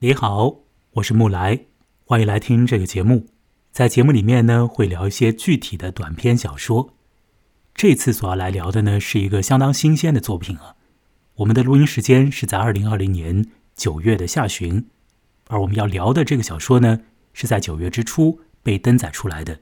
[0.00, 0.60] 你好，
[0.92, 1.66] 我是木来，
[2.04, 3.26] 欢迎来听这个节目。
[3.72, 6.94] 在节目里面呢，会聊一些具体的短篇小说。
[7.74, 10.76] 这次所要来聊的呢，是一个相当新鲜的作品啊。
[11.38, 14.86] 我们的录音时间是在二零二零年九月的下旬，
[15.48, 17.00] 而我们要聊的这个小说呢，
[17.32, 19.58] 是在九月之初被登载出来的。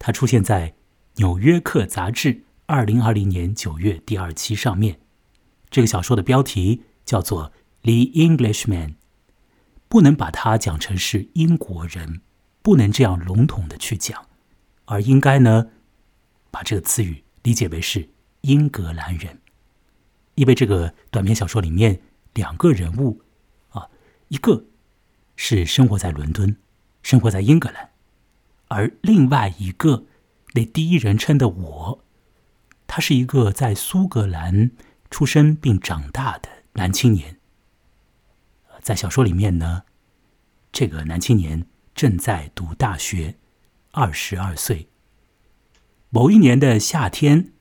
[0.00, 0.70] 它出现在
[1.18, 4.98] 《纽约客》杂志二零二零年九月第二期上面。
[5.70, 7.52] 这个小说的标题叫做
[7.82, 8.88] 《The Englishman》。
[9.92, 12.22] 不能把它讲成是英国人，
[12.62, 14.24] 不能这样笼统的去讲，
[14.86, 15.66] 而应该呢，
[16.50, 18.08] 把这个词语理解为是
[18.40, 19.42] 英格兰人，
[20.36, 22.00] 因为这个短篇小说里面
[22.32, 23.20] 两个人物
[23.68, 23.90] 啊，
[24.28, 24.64] 一个
[25.36, 26.56] 是生活在伦敦，
[27.02, 27.90] 生活在英格兰，
[28.68, 30.06] 而另外一个
[30.54, 32.02] 那第一人称的我，
[32.86, 34.70] 他是一个在苏格兰
[35.10, 37.36] 出生并长大的男青年。
[38.82, 39.84] 在小说里面呢，
[40.72, 43.36] 这个男青年正在读大学，
[43.92, 44.88] 二十二岁。
[46.10, 47.52] 某一年的夏天，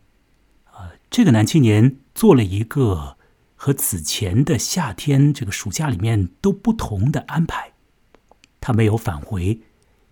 [0.73, 3.17] 呃，这个男青年做了一个
[3.55, 7.73] 和此前的夏天这个暑假里面都不同的安排。
[8.59, 9.61] 他没有返回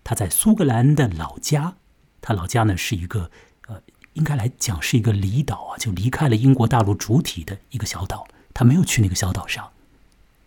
[0.04, 1.76] 他在苏格兰的老家，
[2.20, 3.30] 他老家呢是一个
[3.66, 8.28] 呃，应该来讲是一个离岛啊，就离开了英国大陆主体的一个小岛。
[8.54, 9.72] 他没有去那个小岛上。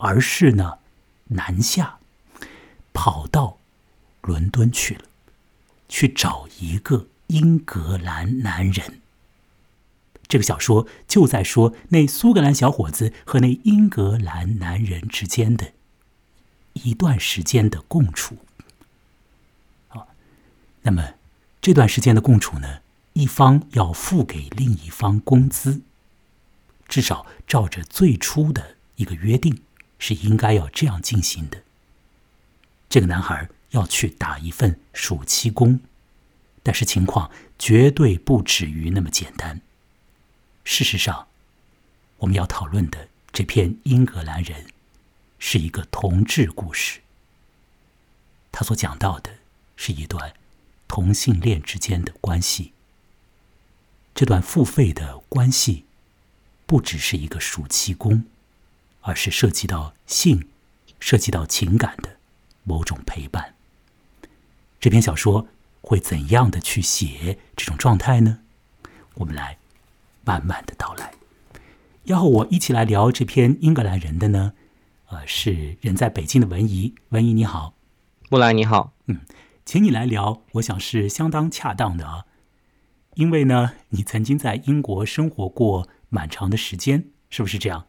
[0.04, 0.80] 而是呢，
[1.30, 1.98] 南下，
[2.92, 3.58] 跑到
[4.22, 5.06] 伦敦去了，
[5.88, 9.00] 去找一个英格兰男人。
[10.28, 15.72] 这个小说就在说那苏格兰小伙子和那英格兰男人之间的
[16.73, 18.40] 一段时间的共处。
[19.88, 20.08] 啊，
[20.82, 21.14] 那么
[21.62, 22.82] 这段时间的共处呢，
[23.14, 25.82] 一方要付给另一方工资，
[26.90, 29.62] 至少照着最初的一个约定。
[30.06, 31.64] 是应该要这样进行的。
[32.90, 35.80] 这个男孩要去打一份暑期工，
[36.62, 39.61] 但是情况绝对不止于那么简单。
[40.66, 41.30] 事实上，
[42.17, 44.66] 我们要讨论的这篇英格兰人
[45.39, 47.00] 是一个同志故事。
[48.52, 49.32] 他所讲到的
[49.77, 50.33] 是一段
[50.86, 52.73] 同性恋之间的关系。
[54.14, 55.86] 这段付费的关系
[56.66, 58.26] 不只是一个暑期工。
[59.03, 60.49] 而是涉及到性、
[60.99, 62.17] 涉及到情感的
[62.64, 63.53] 某种陪伴。
[64.80, 65.47] 这篇小说
[65.81, 68.39] 会怎样的去写这种状态呢？
[69.15, 69.58] 我们来
[70.25, 71.14] 慢慢的道来。
[72.05, 74.53] 要和我一起来聊这篇英格兰人的呢，
[75.08, 76.95] 呃，是人在北京的文怡。
[77.09, 77.75] 文怡你好，
[78.30, 79.21] 木兰你好，嗯，
[79.64, 82.25] 请你来聊，我想是相当恰当的啊，
[83.15, 87.85] 因为呢，你曾经在英国生活过蛮长的时间，是不是这样？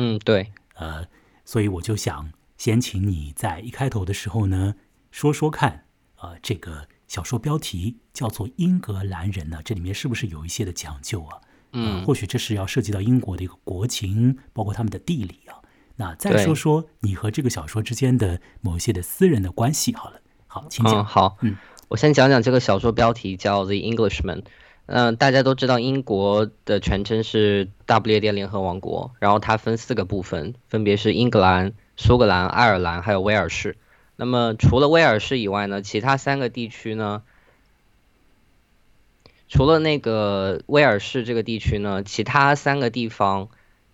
[0.00, 0.52] 嗯，对。
[0.74, 1.04] 呃，
[1.44, 4.76] 所以我就想先请你在一开头的时候呢，
[5.10, 5.86] 说说看，
[6.20, 11.40] 呃，这个小说标题叫做《英格兰人》呢，这里面是不是有一些的讲究啊？
[11.72, 15.58] 嗯，或许这是要涉及到英国的一个国情，包括他们的地理啊。
[15.96, 20.20] 那再说说你和这个小说之间的某一些的私人的关系好了。
[20.46, 21.04] 好，请讲。
[21.04, 21.56] 好，嗯，
[21.88, 24.42] 我先讲讲这个小说标题叫《The Englishman》。
[24.90, 33.76] 嗯，大家都知道英国的全称是大不列颠联合王国，然后它分四个部分，分别是英格兰、苏格兰、爱尔兰还有威尔士。
[34.16, 37.22] 那么除了威尔士以外呢，其他三个地区呢，
[39.46, 43.50] 除了那个威尔士这个地区呢，其他三个地方，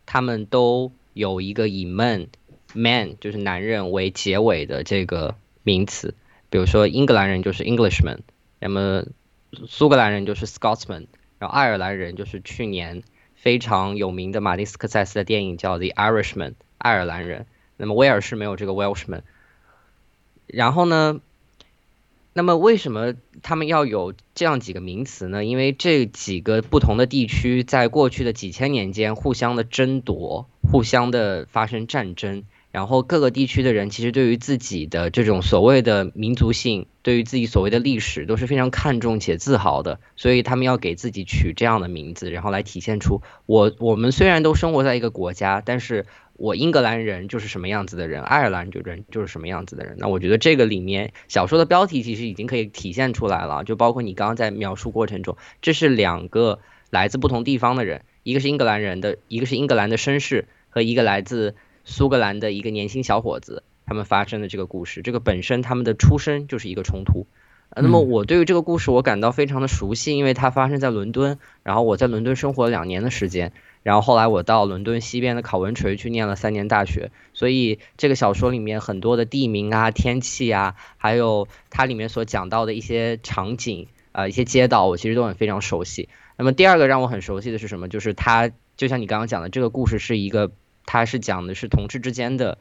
[0.07, 5.35] 他们都有一个以 man，man 就是男人为结尾的这个
[5.65, 6.15] 名词，
[6.51, 8.19] 比如说英格兰人就是 Englishman，
[8.61, 9.05] 那么。
[9.69, 11.07] 苏格兰人就是 Scotsman，
[11.39, 13.03] 然后爱尔兰人就是去年
[13.35, 17.47] 非常有名的马丁斯科塞斯的电影叫 The Irishman，爱尔兰人。
[17.77, 19.23] 那么威尔士没有这个 Welshman。
[20.47, 21.21] 然后呢，
[22.33, 25.45] 那么为什么他们要有这样几个名词呢？
[25.45, 32.45] 因为这几个不同的地区在过去的几千年间互相的争夺，互相的发生战争。
[32.75, 49.95] 然后各个地区的人其实对于自己的这种所谓的民族性，对于自己所谓的历史都是非常看重且自豪的，所以他们要给自己取这样的名字，然后来体现出我我们虽然都生活在一个国家，但是我英格兰人就是什么样子的人，爱尔兰就人就是什么样子的人。
[49.99, 56.59] 那我觉得这个里面小说的标题其实已经可以体现出来了，就包括你刚刚在描述过程中，这是两个
[56.91, 61.55] 来自不同地方的人，一个是英格兰人的，一个是英格兰的绅士和一个来自。
[61.85, 67.27] 苏格兰的一个年轻小伙子，他们发生的这个故事，这个本身他们的出身就是一个冲突。
[67.71, 73.53] 呃，那么我对于这个故事我感到非常的熟悉，因为它发生在伦敦，然后我在伦敦生活了两年的时间，
[73.83, 86.09] 然后后来我到伦敦西边的考文垂去念了三年大学，所以这个小说里面很多的地名啊、天气啊，还有它里面所讲到的一些场景啊、一些街道，我其实都很非常熟悉。
[86.37, 87.89] 那么第二个让我很熟悉的是什么？
[87.89, 90.53] 就是它就像你刚刚讲的，这个故事是一个，
[90.87, 92.59] 它是讲的是同志之间的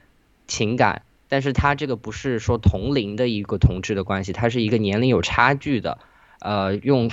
[0.48, 6.00] 情感，但是它这个不是说同龄的一个同志的关系，它是一个年龄有差距的，
[6.40, 7.10] 呃，用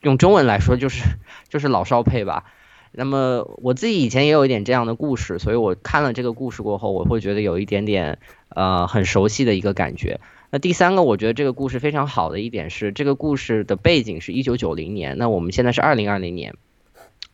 [0.00, 1.04] 用中文来说就是
[1.48, 2.44] 就是老少配吧。
[2.90, 8.18] 那么我自己以前也有一点这样的故事，所以我看了这个故事过后，我会觉得有一点点
[8.48, 10.20] 呃很熟悉的一个感觉。
[10.50, 16.54] 那第三个，我觉得这个故事非常好的一点是，这个故事的背景是一九九零年，那我们现在是二零二零年，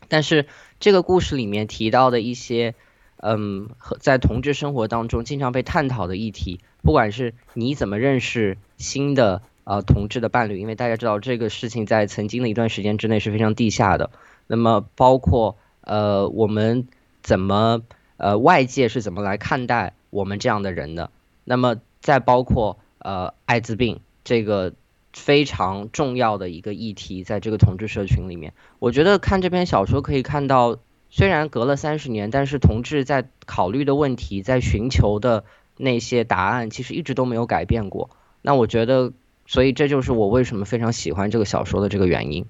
[0.09, 0.47] 但是
[0.81, 2.75] 这个故事里面提到的一些，
[3.26, 14.11] 嗯，和在同志生活当中经常被探讨的议题，不管是你怎么认识新的呃同志的伴侣，因为大家知道这个事情在曾经的一段时间之内是非常地下的。
[14.47, 16.87] 那么包括呃我们
[17.23, 17.81] 怎么
[18.19, 21.11] 呃外界是怎么来看待我们这样的人的？
[21.44, 24.75] 那么再包括呃艾滋病这个
[25.15, 30.77] 非常重要的一个议题，在这个同志社群里面，我觉得看这篇小说可以看到，
[31.16, 35.44] 虽然隔了三十年，但是同志在考虑的问题，在寻求的
[35.76, 38.11] 那些答案，其实一直都没有改变过。
[38.43, 39.12] 那我觉得，
[39.46, 42.44] 所以这就是我为什么非常喜欢这个小说的这个原因。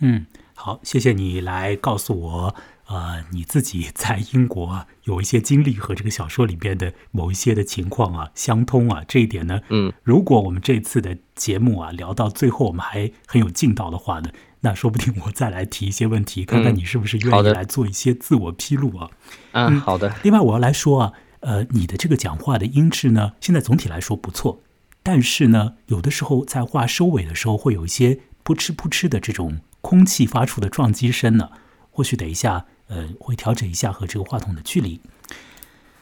[0.00, 0.26] 嗯。
[0.56, 2.54] 好，谢谢你来告诉我，
[2.86, 14.30] 呃，你自己在英国有一些经历和这个小说里边的某一些的情况啊相通啊，这一点呢，嗯，如果我们这次的节目啊聊到最后，我们还很有劲道的话呢，
[14.60, 19.10] 那说不定我再来提一些问题，看看你是不是愿意来做一些自我披露啊。
[19.52, 20.14] 嗯，好的。
[20.22, 24.60] 另外，我要来说啊，呃，你的这个讲话的音质呢，现在总体来说不错，
[25.02, 29.60] 但是呢，有的时候在话收尾的时候会有一些扑哧扑哧的这种。
[29.82, 31.52] 空气发出的撞击声呢？
[31.90, 35.00] 或许等一下，呃，会调整一下和这个话筒的距离。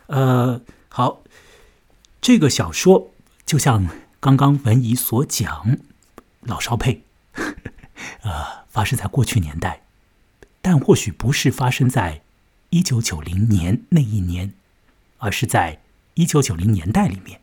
[0.09, 1.23] 呃，好，
[2.21, 3.13] 这个小说
[3.47, 3.87] 就像
[4.19, 5.79] 刚刚文怡所讲，
[6.41, 7.05] 老少配，
[8.23, 9.83] 呃，发生在过去年代，
[10.61, 12.23] 但或许不是发生在
[12.71, 14.55] 一九九零年那一年，
[15.19, 15.81] 而是在
[16.15, 17.41] 一九九零年代里面。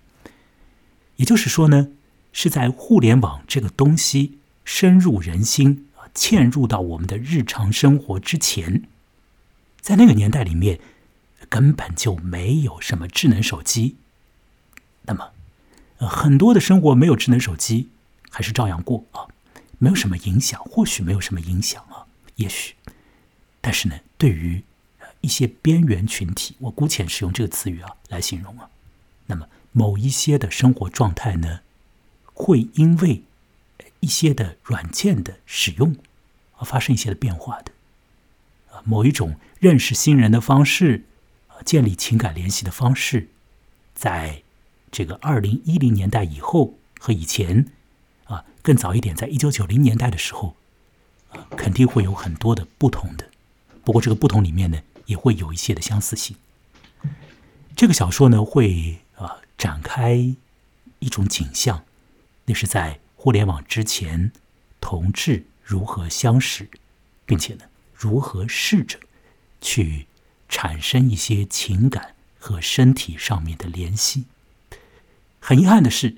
[1.17, 1.89] 也就是说呢，
[2.33, 5.83] 是在互联网这个东西深入人心。
[6.13, 8.83] 嵌入到我们的日常生活之前，
[9.81, 10.79] 在那个年代里面，
[11.49, 13.97] 根本就没有什么智能手机。
[15.01, 15.31] 那么，
[15.97, 17.89] 很多的生活没有智能手机，
[18.29, 19.27] 还是照样过啊，
[19.85, 20.59] 没有什么影响。
[20.63, 21.95] 或许没有什么影响啊，
[22.37, 22.73] 也许。
[23.61, 24.63] 但是呢，对于
[25.21, 28.69] 一些边缘群体，我姑且使用这个词语啊来形容啊，
[29.27, 31.59] 那么某一些的生活状态呢，
[32.33, 33.23] 会因为。
[34.01, 35.95] 一些的软件的使用，
[36.57, 37.71] 而发生一些的变化的，
[38.71, 41.05] 啊，某一种认识新人的方式，
[41.65, 43.29] 建立情感联系的方式，
[43.95, 44.43] 在
[44.91, 47.65] 这个二零一零年代以后和以前，
[48.25, 50.55] 啊，更早一点，在一九九零年代的时候，
[51.29, 53.29] 啊，肯定会有很多的不同的。
[53.83, 56.35] 不过这个不同里面呢，也会有一些的相似性。
[57.75, 60.13] 这个小说呢，会啊展开
[60.99, 61.83] 一种景象，
[62.45, 62.99] 那是在。
[63.17, 64.31] 互联网之前，
[64.79, 66.69] 同志如何相识，
[67.25, 68.99] 并且呢，如何试着
[69.59, 70.05] 去
[70.47, 74.25] 产生一些情感和身体上面的联系？
[75.39, 76.17] 很遗憾的是，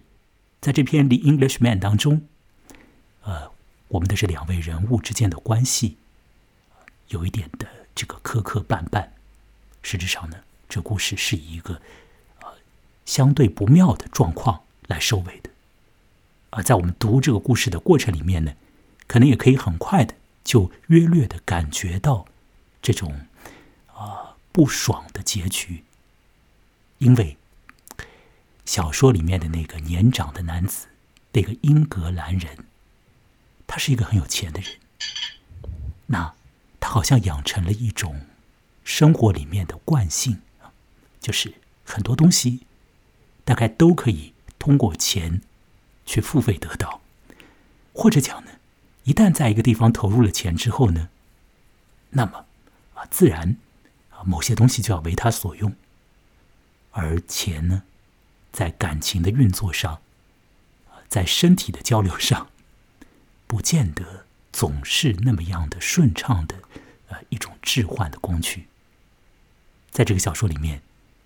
[0.60, 2.28] 在这篇《The Englishman》当中，
[3.22, 3.52] 呃，
[3.90, 5.98] 我们的这两位人物之间的关系
[7.10, 9.10] 有一点的这个磕磕绊绊。
[9.82, 11.82] 实质上呢，这故事是以一个
[12.42, 12.50] 呃
[13.06, 15.50] 相对不妙的状况来收尾的。
[16.50, 18.54] 而在我们读这个故事的过程里面呢，
[19.06, 22.26] 可能也可以很快的就约略的感觉到
[22.82, 23.28] 这种
[23.94, 25.84] 啊不爽的结局，
[26.98, 27.38] 因为
[28.68, 30.88] 小说里面的那个年长的男子，
[31.32, 32.66] 那个英格兰人，
[33.66, 34.78] 他是一个很有钱的人，
[36.06, 36.36] 那
[36.80, 38.28] 他好像养成了一种
[38.84, 40.42] 生活里面的惯性，
[41.20, 42.68] 就是很多东西
[43.44, 45.42] 大概都可以通过钱。
[46.10, 47.02] 去付费得到，
[47.92, 48.52] 或者讲呢，
[49.04, 51.10] 一旦在一个地方投入了钱之后呢，
[52.12, 52.46] 那么
[52.94, 53.58] 啊，自然
[54.12, 55.76] 啊，某些东西就要为他所用，
[56.92, 57.84] 而钱呢，
[58.58, 60.02] 在感情的运作上，
[61.08, 62.50] 在身体的交流上，
[63.46, 66.56] 不见得总是那么样的顺畅的，
[67.10, 68.66] 呃，一种置换的工具。
[69.92, 70.82] 在这个小说里面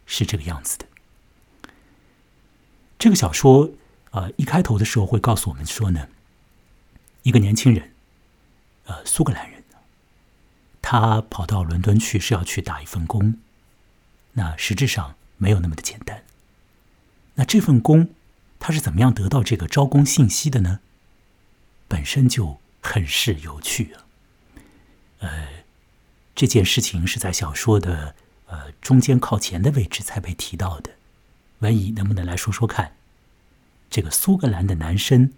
[0.06, 0.86] 是这个样子的，
[3.00, 3.72] 这个小说。
[4.10, 6.10] 呃，一开头的时候会告诉我们说呢，
[7.24, 7.94] 一个年轻人，
[8.84, 9.82] 呃，苏格兰人，他。
[10.82, 13.40] 他跑到伦敦去是要去打一份工，
[14.34, 16.26] 那实质上没有那么的简单。
[17.36, 18.10] 那这份工
[18.60, 20.80] 他是怎么样得到这个招工信息的呢？
[21.88, 24.06] 本身就很是有趣啊。
[25.20, 25.48] 呃，
[26.36, 28.16] 这件事情是在小说的
[28.48, 30.92] 呃中间靠前的位置才被提到的。
[31.60, 32.96] 文怡能不能来说说看，
[33.90, 35.34] 这个苏格兰的男生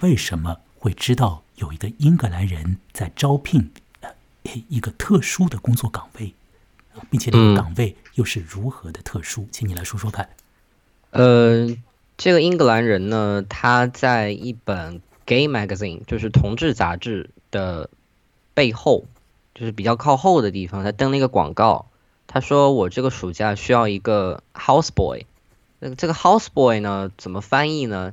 [0.00, 4.10] 为什么会知道有一个英格兰人在招聘呃
[4.68, 6.34] 一个特殊的工作岗位，
[7.10, 9.48] 并且这个岗位又是如何的特殊？
[9.50, 10.28] 请你来说说看。
[11.14, 11.76] 呃，
[12.16, 17.88] 这个英格兰人呢，他在一本 gay magazine，就是同志杂志的
[18.52, 19.04] 背后，
[19.54, 21.86] 就是比较靠后的地方，他登了一个广告。
[22.26, 25.24] 他说：“我这个暑假需要一个 house boy。”
[25.78, 28.12] 那这个 house boy 呢，怎么翻译呢？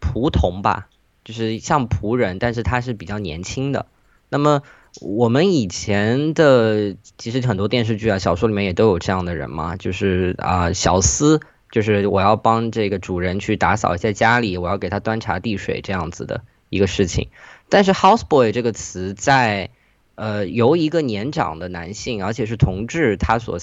[0.00, 0.88] 仆童吧，
[1.24, 3.84] 就是像仆人，但是他是比较年轻的。
[4.30, 4.62] 那么
[5.02, 17.28] 我们以前的其实很多电视剧啊、小说里面也都有这样的人嘛，就是啊，小厮，就是我要帮这个主人去打扫一下家里，我要给他端茶递水这样子的一个事情。
[17.68, 19.70] 但是 house boy 这个词在
[20.14, 23.58] 呃由一个年长的男性，而且是同志，他所。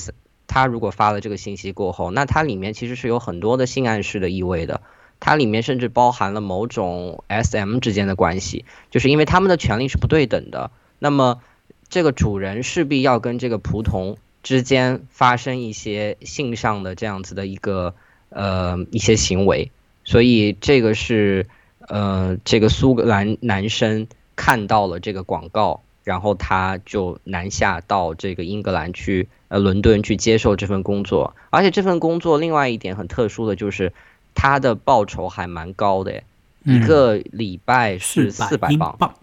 [0.48, 4.82] 他如果发了这个信息过后，那它里面其实是有很多的性暗示的意味的，
[5.20, 10.70] 它里面甚至包含了某种 S.M 之间的关系，就是因为他们的权利是不对等的，
[11.00, 11.42] 那么
[11.90, 17.94] 这个主人势必要跟这个仆从之间发生一些性上的这样子的一个
[18.30, 19.72] 呃一些行为，
[20.06, 21.48] 所以这个是
[21.80, 25.82] 呃这个苏格兰男生看到了这个广告。
[26.06, 31.36] 然后他就南下到这个英格兰去，呃，伦敦去接受这份工作。
[31.50, 33.92] 而且这份工作另外一点很特殊的就是，
[34.36, 36.22] 他的报酬还蛮高的，
[36.64, 39.16] 一个礼拜是四百镑。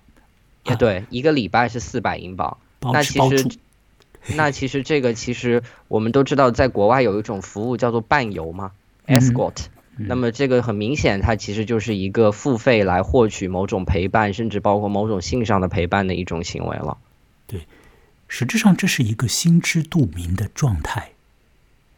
[0.64, 2.58] 也对，一个礼拜是四百英镑。
[2.80, 3.48] 那其实，
[4.36, 8.72] 那其实这个其实我们都知道，在国外有一种服务叫做伴游嘛
[9.06, 9.66] ，escort。
[9.98, 16.96] 那么这个很明显，它其实就是一个付费来获取某种陪伴，甚至包括某种性上的陪伴的一种行为了。
[17.46, 17.66] 对，
[18.26, 21.10] 实质上这是一个心知肚明的状态，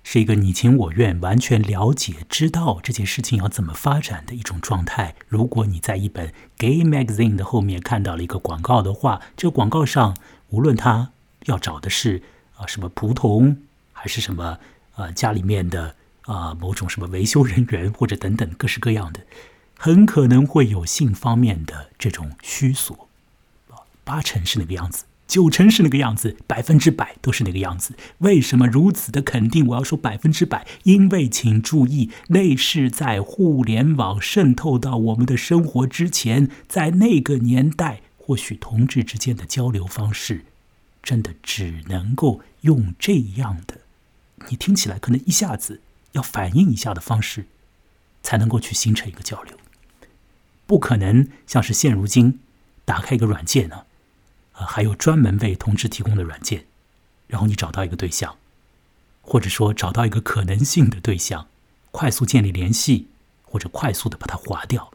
[0.03, 5.15] 是一个你情我愿、完全了解、知道这件事情要怎么发展的一种状态。
[5.29, 10.17] 如果你在一本 gay magazine 的后面看到了一个广告的话，这个广告上
[10.51, 11.13] 无论他
[11.45, 12.23] 要找的是
[12.57, 13.57] 啊什么仆童，
[13.93, 14.59] 还是什么
[14.95, 15.95] 啊家里面的。
[16.27, 19.21] 啊，某种什么维修人员或者等等各式各样的，
[19.77, 23.11] 很可能会有性方面的这种虚索，
[23.69, 27.95] 啊，八成是那个样子，九成是那个样子，百分之百都是那个样子。
[28.21, 29.67] 为什么如此的肯定？
[29.67, 40.47] 我要说百分之百，因为请注意，那是在互联网渗透到我们的生活之前，在那个年代，或许同志之间的交流方式，
[41.05, 43.79] 真的只能够用这样的，
[44.49, 45.83] 你听起来可能一下子。
[46.15, 47.49] 要反应一下的方式，
[48.23, 49.59] 才能够去形成一个交流，
[50.65, 52.39] 不可能像是现如今
[52.85, 53.85] 打开一个软件呢，
[54.53, 56.67] 啊，还有专门为同志提供的软件，
[57.27, 58.37] 然后你找到一个对象，
[59.23, 61.49] 或者说找到一个可能性的对象，
[61.91, 63.09] 快速建立联系，
[63.43, 64.93] 或者快速的把它划掉，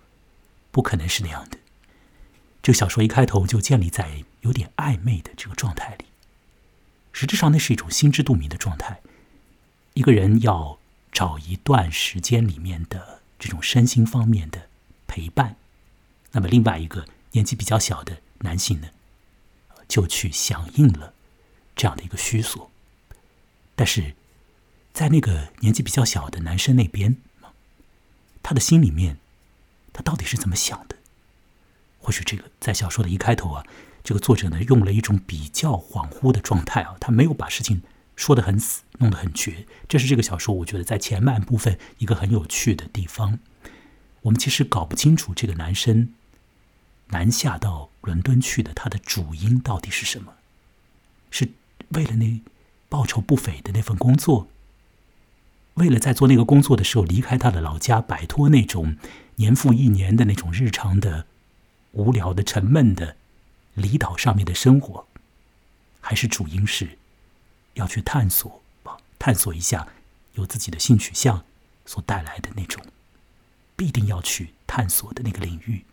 [0.72, 1.58] 不可能是那样的。
[2.70, 6.06] 这个小说一开头就建立在有点暧昧的这个状态里，
[7.12, 9.02] 实质上那是一种心知肚明的状态，
[9.96, 10.78] 一个人要。
[11.12, 14.70] 找一段时间里面的这种身心方面的
[15.08, 15.56] 陪伴，
[16.34, 18.90] 那么另外一个年纪比较小的男性呢，
[19.88, 21.16] 就去响应了
[21.76, 22.70] 这样的一个需索。
[23.76, 24.14] 但是
[24.94, 27.18] 在那个年纪比较小的男生那边，
[28.44, 29.18] 他的心里面，
[29.92, 30.99] 他到底是怎么想的？
[32.00, 33.64] 或许这个在小说的一开头啊，
[34.04, 37.82] 这个作者呢用了一种比较恍惚的状态啊，他没有把事情。
[38.16, 43.40] 说的很死，弄得很绝，这是这个小说我觉得在前半部分一个很有趣的地方。
[44.24, 46.14] 我们其实搞不清楚这个男生
[47.12, 50.34] 南下到伦敦去的他的主因到底是什么，
[51.32, 51.48] 是
[51.92, 52.42] 为了那
[52.90, 54.50] 报酬不菲的那份工作，
[55.76, 58.98] 为了在做那个工作的时候离开他的老家，摆脱那种
[59.36, 61.26] 年复一年的那种日常的
[61.92, 63.16] 无聊的沉闷的
[63.74, 65.06] 离岛上面的生活，
[66.02, 66.98] 还是主因是？
[67.76, 68.62] 要去探索，
[69.18, 69.88] 探索一下
[70.34, 71.46] 有自己的性取向
[71.86, 72.84] 所带来的那种
[73.78, 75.86] 必定要去探索的那个领域。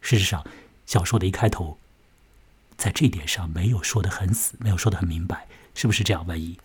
[0.00, 0.46] 事实上，
[0.86, 1.78] 小说的一开头
[2.76, 6.24] 在这一点上没有说的很死，没有说的很明白，是不是这样？
[6.26, 6.58] 万一？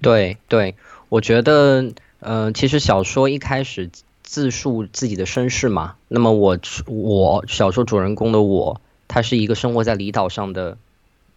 [0.00, 0.74] 对对，
[1.08, 3.88] 我觉得，呃，其实小说一开始
[4.30, 6.56] 自述自己的身世嘛，那么我
[6.86, 10.78] 我小说主人公的我，他是一个生活在离岛上的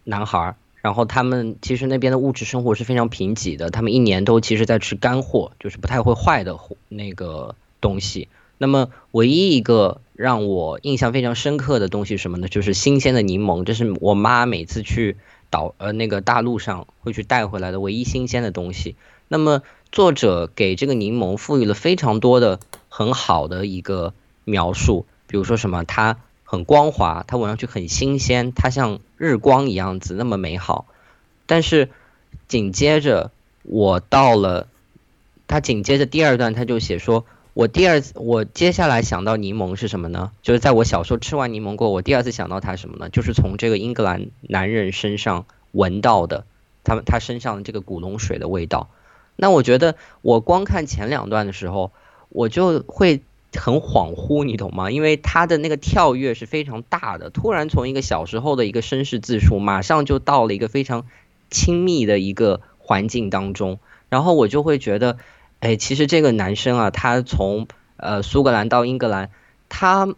[0.04, 0.56] 男孩。
[0.80, 8.28] 然后他们其实那边的物质生活是非常贫瘠的，他们一年都其实在吃干货，就是不太会坏的那个东西。
[8.60, 12.48] 那么唯一一个让我印象非常深刻的东西是什么呢？
[12.48, 15.18] 就是新鲜的柠檬，这是我妈每次去
[15.50, 18.96] 岛呃那个大陆上会去带回来的唯一新鲜的东西。
[19.30, 22.60] 那么作者给这个柠檬赋予了非常多的
[22.96, 30.86] 很好的一个描述，比如说什么它很光滑，它闻上去很新鲜，它像日光一样子那么美好。
[31.48, 31.90] 但是
[32.48, 33.32] 紧接着
[33.64, 34.68] 我到了，
[35.48, 37.26] 他紧接着第二段他就写说。
[37.56, 40.32] 我第二，我接下来想到柠檬是什么呢？
[40.44, 43.10] 就是在我小时候吃完柠檬过，我第二次想到它什么呢？
[43.10, 46.46] 就是从这个英格兰男人身上闻到的，
[46.84, 48.90] 他们他身上的这个古龙水的味道。
[49.36, 51.92] 那我觉得我光看前两段的时候，
[52.34, 53.22] 我就会
[53.54, 54.92] 很恍惚，你懂吗？
[54.92, 61.06] 因为他的那个跳跃是非常大的，突然从一个小时候的一个身世自述，马上就到了一个非常
[61.50, 65.18] 亲密的一个环境当中，然后我就会觉得。
[65.60, 69.30] 哎，其实这个男生啊，他从呃苏格兰到英格兰，
[69.70, 70.13] 他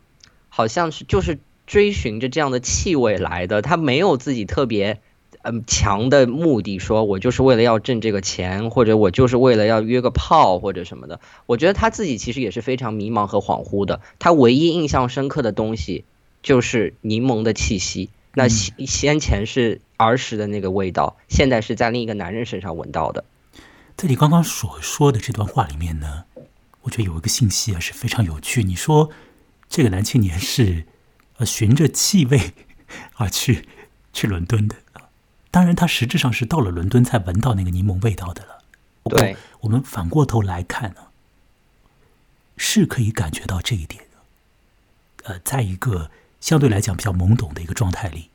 [0.49, 4.99] 好像是就是追寻着这样的气味来的，他没有自己特别
[5.45, 11.19] 嗯强的目的，说我就是为了要挣这个钱，或者我就是为了要约个炮或者什么的。
[11.45, 14.01] 我觉得他自己其实也是非常迷茫和恍惚的。
[14.17, 16.03] 他唯一印象深刻的东西
[16.41, 23.23] 就是柠檬的气息，那先先前是儿时的那个味道，现在是在另一个男人身上闻到的。
[23.95, 26.25] 在你刚刚所说的这段话里面呢，
[26.81, 28.63] 我觉得有一个信息啊是非常有趣。
[28.63, 29.11] 你说
[29.69, 30.85] 这个男青年是
[31.37, 32.51] 呃循着气味
[33.15, 33.67] 而去
[34.11, 34.75] 去伦敦的
[35.55, 38.61] 当然他实质上是到了伦敦才闻到那个柠檬味道的了。
[39.05, 41.03] 对，我们反过头来看呢，
[42.57, 45.29] 是可以感觉到这一点的。
[45.29, 48.31] 呃，在一个相对来讲比较懵懂的一个状态里，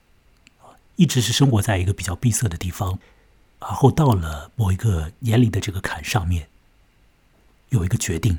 [0.97, 2.99] 一直是生活在一个比较闭塞的地方。
[3.61, 6.49] 然后到了某一个年龄的这个坎上面，
[7.69, 8.39] 有一个决定，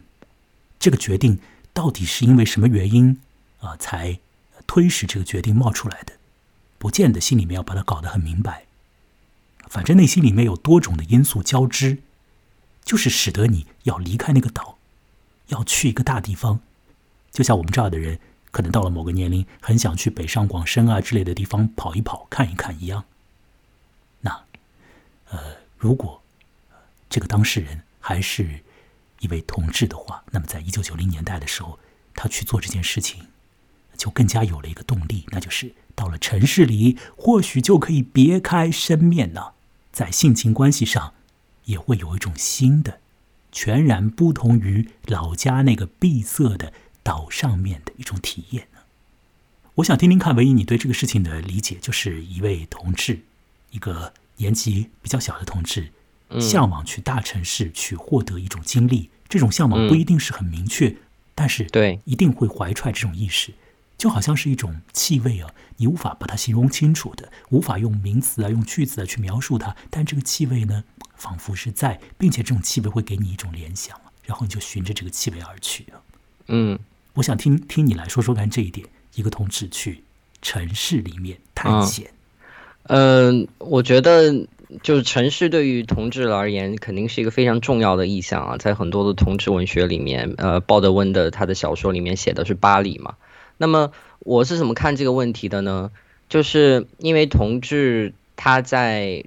[0.80, 1.38] 这个决定
[1.72, 3.22] 到底是因为什么原因
[3.60, 4.18] 啊，才
[4.66, 6.14] 推使这个决定冒出来的？
[6.80, 8.66] 不见得心里面要把它搞得很明白，
[9.72, 12.00] 反正内心里面有多种的因素交织，
[12.84, 14.78] 就是使得你要离开那个岛，
[15.48, 16.60] 要去一个大地方。
[17.32, 18.20] 就像我们这儿的人，
[18.52, 23.06] 可能到了某个年龄，很想去北上广深啊之类的地方跑一跑、看一看一样。
[24.20, 24.44] 那
[25.30, 25.40] 呃，
[25.78, 26.22] 如果
[27.10, 28.60] 这个当事人还是
[29.22, 31.80] 一位同志的话，那么在一九九零年代的时候，
[32.14, 33.26] 他去做这件事情，
[33.96, 39.54] 就更加有了一个动力，那就是到了城市里，或许就可以别开生面呢，
[39.92, 41.14] 在性情关系上
[41.66, 43.00] 也会有一种新的、
[43.52, 46.74] 全然不同于老家那个闭塞的
[47.04, 48.80] 岛上面的一种体验呢。
[49.76, 53.20] 我想听听看，唯一你对这个事情的理解，就是一位同志，
[53.72, 54.14] 一个。
[54.38, 55.92] 年纪比较小的同志，
[56.40, 60.96] 向往去大城市去获得一种经历，这种向往不一定是很明确，
[61.36, 63.54] 但是对一定会怀揣这种意识，
[64.02, 70.84] 就好像是一种气味啊，你无法把它形容清楚的，无法用名词啊、用句子啊去描述它，但这个气味呢，
[71.14, 76.02] 仿佛是在，并且这种气味会给你一种联想然后你就循着这个气味而去啊。
[76.48, 76.80] 嗯，
[77.14, 80.04] 我想听听你来说说看这一点，一个同志去
[80.42, 82.10] 城市里面探险。
[82.86, 84.48] 嗯，我觉得
[84.82, 88.58] 就是城市对于同志而言，肯定是一个非常重要的意象啊。
[88.58, 93.14] 在很多的同志文学里面，呃，鲍德温的他的小说里面写的是巴黎嘛。
[93.62, 95.92] 那么我是怎么看这个问题的呢？
[96.30, 99.24] 就是因为同志他在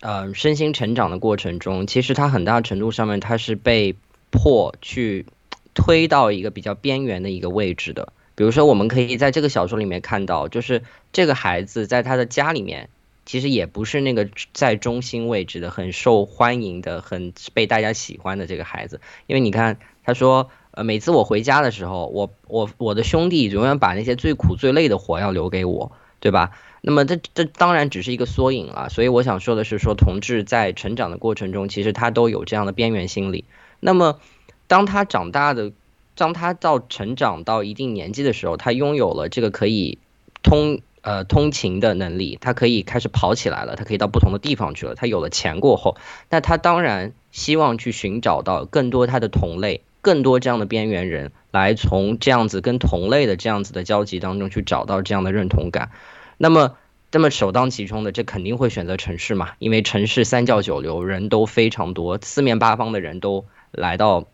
[0.00, 3.96] 呃身心成长的过程中，其实他很大程度上面他是被
[4.30, 5.24] 迫去
[5.72, 8.12] 推到一个比较边缘的一个位置的。
[8.34, 12.90] 比如说，我们可以在这个小说里面看到，就是这个孩子在他的家里面，
[13.24, 19.00] 其实也不是那个在中心位置的、很受欢迎的、很被大家喜欢的这个孩子。
[19.26, 26.52] 因为你看，他说，呃，每次我回家的时候，我我我的兄弟永远把那些最苦最累的活要留给我，对吧？
[26.80, 28.88] 那么这这当然只是一个缩影了。
[28.88, 33.44] 所以我想说的是，说同志在成长的过程中，其实他都有这样的边缘心理。
[33.80, 34.18] 那么
[34.66, 35.72] 当他长大的。
[36.16, 39.96] 当他到成长到一定年纪的时候，他拥有了这个可以
[40.42, 44.94] 通呃通勤的能力，他可以开始跑起来了，他可以到不同的地方去了。
[44.94, 45.96] 他有了钱过后，
[46.28, 55.90] 那他当然希望去寻找到更多他的同类，更多这样的边缘人，来从这样子跟同类的这样子的交集当中去找到这样的认同感。
[56.36, 56.76] 那么，
[57.12, 64.26] 那么首当其冲的，这肯定会选择城市嘛，因为城市三教九流，人都非常多，四面八方的人都来到。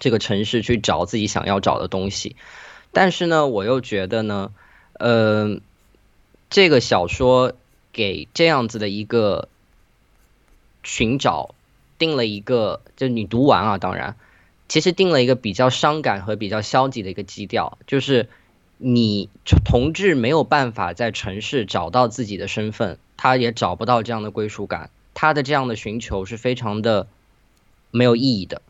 [0.00, 2.34] 这个城市去找自己想要找的东西，
[2.90, 4.50] 但是呢，我又觉得呢，
[4.94, 5.60] 呃，
[6.50, 7.52] 这个小说
[7.92, 9.48] 给这样子的一个
[10.82, 11.54] 寻找
[11.96, 14.16] 定了一个，就你读完啊，当然，
[14.74, 18.28] 其实定了一个比较伤感和比较消极的一个基调，就是
[18.76, 19.28] 你
[19.64, 27.06] 同志没有办法在城市找到自己的身份，他也找不到这样的归属感，他的这样的寻求是非常的
[27.92, 28.62] 没有意义的。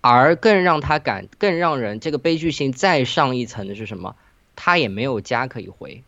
[0.00, 4.14] 而更让他感、更让人这个悲剧性再上一层的是什么？
[4.54, 6.04] 他也没有家可以回，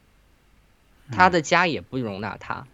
[1.10, 2.68] 他的家也不容纳他。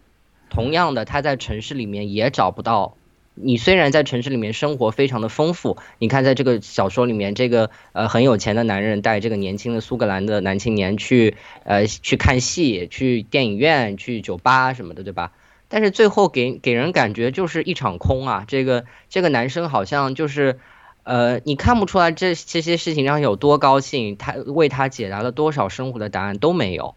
[0.51, 2.95] 同样的，他在城市里面也找不到。
[3.41, 15.31] 你虽然在城市里面生活非常的丰富，你看在这个小说里面，这个呃很有钱的男人带这个年轻的苏格兰的男青年去呃去看戏、去电影院、去酒吧什么的，对吧？
[15.67, 18.45] 但是最后给给人感觉就是一场空啊！
[18.47, 20.59] 这个这个男生好像就是。
[21.03, 26.93] 呃，你看不出来这这些事情让有多高兴，他为他解答了多少生活的答案都没有，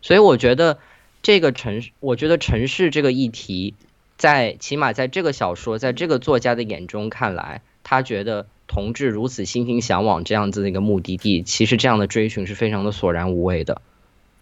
[0.00, 0.78] 所以我觉得
[1.22, 3.74] 这个城市，我觉得城市这个议题，
[4.22, 13.82] 在起码在这个小说，在这个作家的眼中看来，他觉得同志如此心心向往这样子的一个目的地，其实这样的追寻是非常的索然无味的。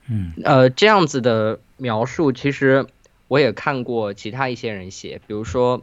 [0.07, 2.89] 嗯，呃，这样子的描述，其实
[3.27, 5.81] 我也看过其他一些人写，比如说。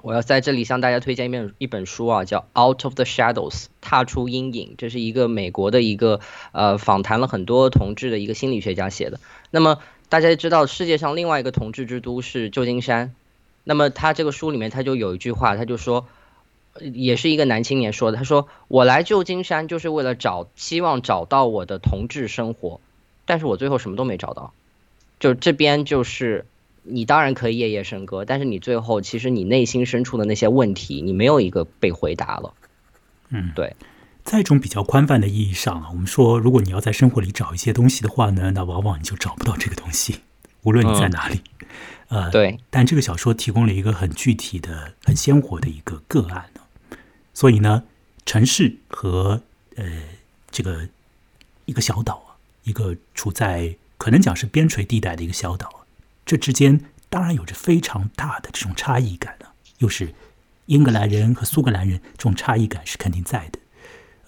[0.00, 3.50] 我要在这里向大家推荐一本一本书啊，叫《Out of the Shadows》，
[3.80, 4.76] 踏出阴影。
[4.78, 6.20] 这是一个美国的一个
[6.52, 9.18] 呃访谈了很多同志的一个心理学家写的。
[9.50, 13.14] 那么大家知道世界上另外一个同志之都是旧金山。
[13.64, 16.06] 那么他这个书里面他就有一句话，他就说，
[16.80, 22.80] 也是一个男青年说的，他说我来旧金山就是为了找希望找到我的同志生活，
[23.26, 24.52] 但是我最后什么都没找到，
[25.20, 26.46] 就这边就是。
[26.90, 32.54] 你当然可以夜夜笙歌，但是你最后其实你内心深处的那些问题，你没有一个被回答了。
[33.28, 33.76] 嗯，对。
[34.28, 40.20] 在一种比较宽泛的意义上啊，我们说，如果你要在生活里找一些东西的话呢，那往往你就找不到这个东西，
[40.64, 41.40] 无论你在哪里。
[42.08, 42.60] 呃，对。
[42.68, 46.60] 但这个小说提供了一个很具体的、很鲜活的一个个案呢。
[47.32, 47.84] 所以呢，
[48.26, 49.40] 城市和
[49.76, 49.84] 呃
[50.50, 50.86] 这个
[51.64, 55.86] 一个小岛啊，一个处在可能讲是边陲地带的一个小岛。
[56.26, 60.12] 这之间当然有着非常大的这种差异感了，又是
[60.66, 63.58] 英格兰人和苏格兰人，这种差异感是肯定在的。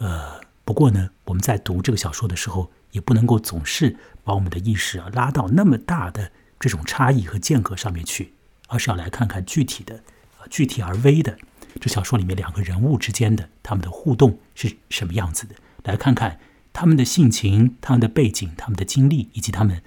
[0.01, 8.33] 呃，不过呢，我们在读这个小说的时候，也不能够总是把我们的意识啊拉到那么大的这种差异和间隔上面去，
[8.69, 10.03] 而是要来看看具体的、
[10.49, 11.39] 具体而微的
[11.81, 16.41] 这小说里面两个人物之间的他们的互动是什么样子的，来看看
[16.73, 19.83] 他们的性情、他们的背景、他们的经历以及他们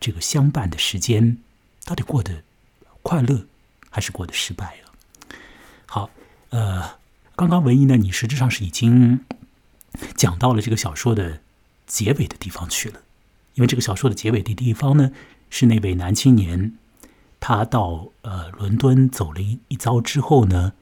[0.00, 1.38] 这个相伴的时间。
[1.84, 2.42] 到底过得
[3.02, 3.46] 快乐
[3.90, 5.36] 还是过得失败了？
[5.86, 6.10] 好，
[6.50, 6.98] 呃，
[7.34, 9.24] 刚刚文艺呢，你实质上是已经
[10.14, 11.40] 讲到了这个小说的
[11.86, 13.00] 结尾的地方去了，
[13.54, 15.12] 因为这个小说的结尾的地方呢，
[15.50, 16.74] 是那位男青年
[17.40, 20.72] 他到呃伦敦走了一一遭之后呢，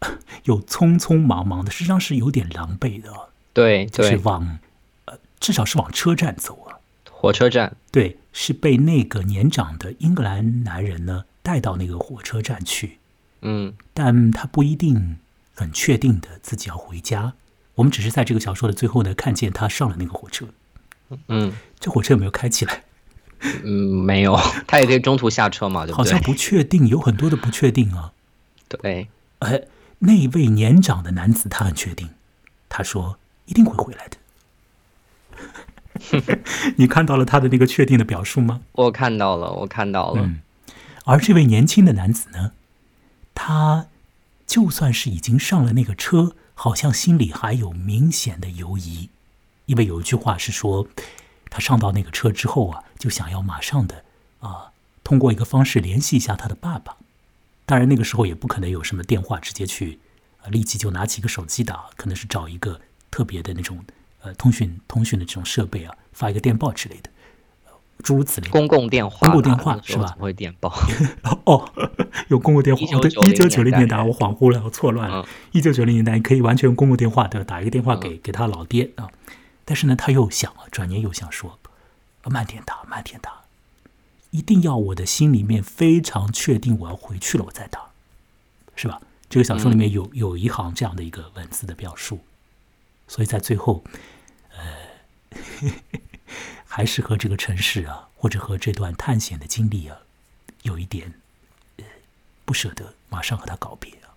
[0.44, 3.10] 又匆匆忙忙的，实际上是有点狼狈的，
[3.52, 4.58] 对，就是往
[5.06, 6.78] 呃至少是往车站走啊，
[7.10, 8.18] 火车站，对。
[8.36, 12.98] 是被那个年长的英格兰男人呢带到那个火车站去，
[13.42, 15.18] 嗯，但他不一定
[15.54, 17.34] 很确定的自己要回家。
[17.76, 20.46] 我们只是在这个小说的最后呢，看见他上了那个火车，
[21.28, 22.84] 嗯，这火车有没有开起来？
[23.62, 23.68] 嗯，
[24.04, 26.04] 没有， 他也可以中途下车嘛，对不对？
[26.04, 28.12] 好像不确定，有很多的不确定啊。
[28.68, 29.08] 对，
[29.40, 29.62] 哎，
[29.98, 32.10] 那位年长的男子他很确定，
[32.68, 34.16] 他说一定会回来的。
[36.76, 38.62] 你看到了他的那个确定的表述吗？
[38.72, 40.22] 我看到了，我看到了。
[40.22, 40.40] 嗯，
[41.04, 42.52] 而这位年轻的男子呢，
[43.34, 43.86] 他
[44.46, 49.10] 就算是已经上了那个车，好像心里还有明显的犹疑，
[49.66, 50.88] 因为有一句话是说，
[51.50, 54.04] 他上到那个车之后啊，就想要马上的
[54.40, 56.96] 啊，通过一个方式联系一下他的爸爸。
[57.66, 59.98] 当然那个时候也不可能有什么电话直接去
[60.42, 63.84] 啊，立即就拿起一个手机打，可能是找一个特别的那种。
[64.20, 67.10] 呃，通讯通讯的这种设备啊，发一个电报之类的，
[68.02, 68.48] 诸如此类。
[68.48, 70.16] 公共电话，公共电话是吧？
[70.18, 70.72] 会电报。
[71.44, 71.70] 哦，
[72.28, 72.80] 有公共电话。
[73.00, 75.26] 对，一九九零年代，我恍惚了，我错乱了。
[75.52, 77.44] 一九九零年代可以完全用公共电话，对吧？
[77.44, 79.08] 打一个电话给给他老爹啊。
[79.64, 81.58] 但是呢，他又想啊，转念又想说，
[82.24, 83.42] 慢点打，慢点打，
[84.30, 87.80] 一定要我的心里面非常确定我要回去了，我再打，
[88.76, 89.00] 是吧？
[89.30, 92.20] 这个小说里面有有一行这样的一个文字的表述，
[93.08, 93.82] 所以在最后。
[94.56, 95.38] 呃，
[96.76, 99.96] 还是和这个城市啊，或者和这段探险的经历啊，
[100.62, 101.20] 有一点
[101.76, 101.84] 呃
[102.44, 104.10] 不舍得马上和他告别啊，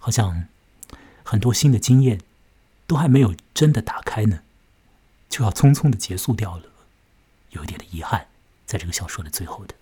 [0.00, 0.48] 好像
[1.22, 2.20] 很多新的经验
[2.88, 4.42] 都还没有真的打开呢，
[5.28, 6.64] 就要匆匆的结束掉了，
[7.50, 8.26] 有一点的遗憾，
[8.66, 9.74] 在这个小说的最后的。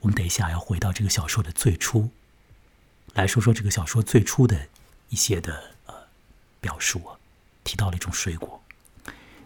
[0.00, 2.10] 我们等一下要回到这个小说的最初，
[3.14, 4.66] 来说说这个小说最初的
[5.10, 5.94] 一些的呃
[6.60, 7.16] 表述啊，
[7.62, 8.59] 提到了一种水果。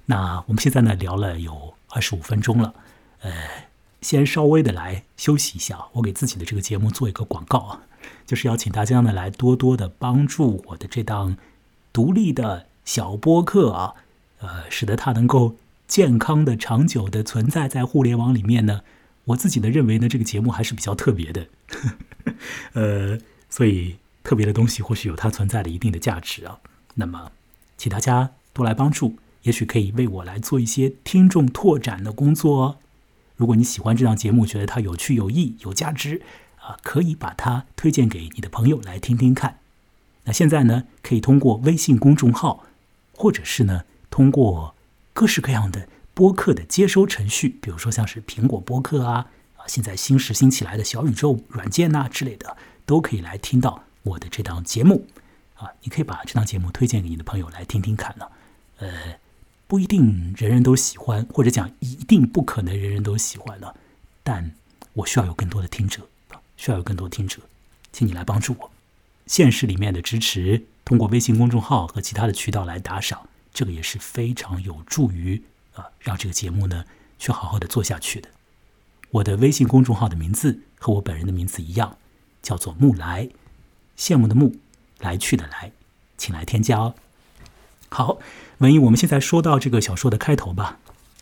[0.06, 2.74] 那我们现在呢聊了有二十五分钟了，
[3.20, 3.32] 呃，
[4.00, 7.82] 先稍微的来休息一下，我给自己的这个节目做一个广告啊，
[8.26, 11.36] 就是要请大家呢来多多的帮助我的这档
[11.92, 13.94] 独立的小播客啊，
[14.40, 15.56] 呃，使得它能够
[15.88, 18.82] 健康的、长久的存在在互联网里面呢。
[19.26, 21.46] 我自己的认为呢，这个节目还是比较特别的，
[22.74, 26.58] 呃，所以特别的东西或许有它存在的一定的价值啊。
[26.96, 27.32] 那么，
[27.78, 32.78] 请大家多来帮助，也许可以为我来做一些听众拓展的工作哦。
[33.36, 36.20] 如果你喜欢这档节目，觉得它有趣、有益、有价值
[36.60, 39.60] 啊，可以把它推荐给你的朋友来听听看。
[40.24, 42.64] 那现在呢，可以通过微信公众号，
[43.16, 44.74] 或者是呢，通过
[45.14, 45.88] 各式各样的。
[46.16, 49.26] 播客的接收程序，比如说像是苹果播客啊，
[49.56, 55.08] 啊，现在新时兴起来的小宇宙软件呐之类的，都可以来听到我的这档节目
[55.56, 55.70] 啊。
[55.82, 58.26] 你可以把这档节目推荐给你的朋友来听听看呢。
[58.78, 59.18] 呃，
[59.74, 63.74] 不一定人人都喜欢，或者讲一定不可能人人都喜欢的，
[64.22, 64.52] 但
[64.92, 66.06] 我需要有更多的听者，
[66.56, 67.40] 需要有更多听者，
[67.90, 68.70] 请你来帮助我。
[69.26, 75.42] 现实里面的支持，通过微信公众号和其他的渠道来打赏，这个也是非常有助于。
[75.72, 76.84] 啊，让这个节目呢
[77.18, 78.28] 去好好的做下去的。
[79.10, 81.98] 我的微信公众号的名字和我本人的名字一样，
[82.40, 83.28] 叫做木来，
[83.98, 84.54] 羡慕的慕，
[85.00, 85.72] 来去的来，
[86.16, 86.94] 请来添加哦。
[87.88, 88.18] 好，
[88.64, 90.78] 文艺，我们现在说到这个小说的开头吧。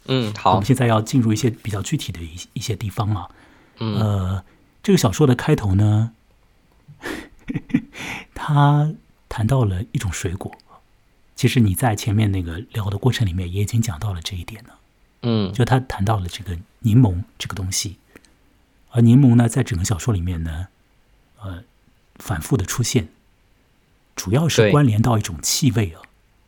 [0.07, 0.53] 嗯，好。
[0.53, 3.29] 我们现在要进入一些比较具体的一一些地方啊。
[3.79, 3.95] 嗯。
[3.99, 4.45] 呃，
[4.83, 6.13] 这个小说的开头呢，
[8.35, 8.93] 他
[9.29, 10.51] 谈到了一种水果。
[11.35, 14.79] 其实你在前面那个聊的过程里面也已经讲到了这一点了，
[15.23, 17.97] 嗯，就他谈到了这个柠檬这个东西，
[18.91, 20.69] 而柠檬呢，在整个小说里面呢，
[21.41, 21.65] 呃，
[22.17, 23.09] 反复的出现，
[24.15, 26.03] 主要是关联到一种气味啊，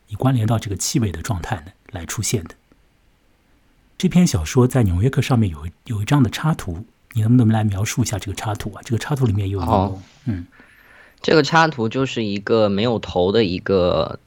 [0.09, 2.55] 以关联到这个气味的状态呢来出现的。
[3.99, 8.83] 这篇小说在《纽约客》上面有有一张的插图，你能不能来描述一下这个插图啊？
[8.85, 10.47] 这个插图里面有柠檬，嗯，
[11.23, 14.19] 这个插图就是一个没有头的一个。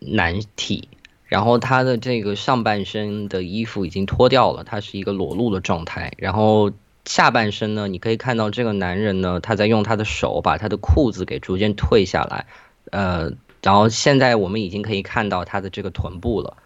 [0.00, 0.88] 男体，
[1.26, 6.12] 然后他的这个上半身的衣服已经脱掉了，他是一个裸露的状态。
[6.18, 6.70] 然后
[7.04, 12.46] 下半身呢，你可以看到这个男人呢，他在用他的手把他的裤子给逐渐退下来，
[12.92, 13.32] 呃，
[13.68, 16.56] 然后现在我们已经可以看到他的这个臀部了。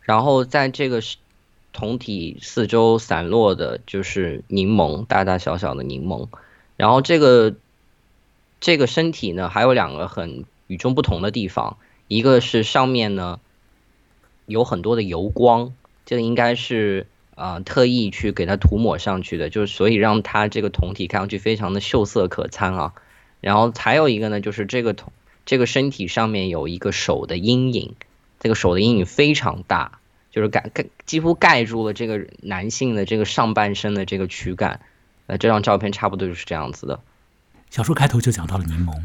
[0.00, 1.02] 然后在这个
[1.74, 6.28] 酮体四周散落的就是柠檬，大大小小的柠檬。
[6.78, 7.56] 然后这个
[8.58, 11.76] 这个身体呢，还有两个很与众不同的地方。
[12.08, 13.38] 一个是上面呢
[14.46, 15.74] 有很多的油光，
[16.06, 22.94] 这个应该是啊特意去给它涂抹上去的，就是所以让它这个酮体看上去非常的秀色可餐啊。
[23.42, 25.12] 然后还有一个呢，就是这个酮
[25.46, 27.94] 这个身体上面有一个手的阴影，
[28.40, 34.80] 这个手的阴影非常大，就是盖盖几乎盖住了这个男性的这个上半身的这个躯干。
[35.26, 37.00] 呃，这张照片差不多就是这样子的。
[37.70, 39.04] 小说开头就讲到了柠檬。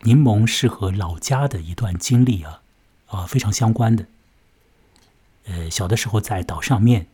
[0.00, 2.60] 柠檬是和老家的一段经历啊，
[3.06, 4.06] 啊非常相关的。
[5.46, 7.06] 呃，小的时候在岛上面，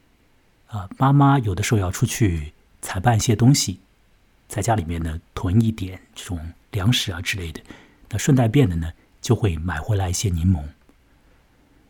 [0.67, 3.81] 啊，妈妈有的时候要出去采办一些东西，
[4.49, 7.61] 在家里面呢囤一点这种粮食啊之类的，
[8.11, 10.63] 那顺带便的呢就会买回来一些柠檬。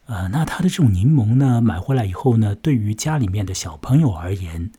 [0.06, 4.70] 呃，那他的这种柠檬呢买回来以后呢，对于家里面的小朋友而言，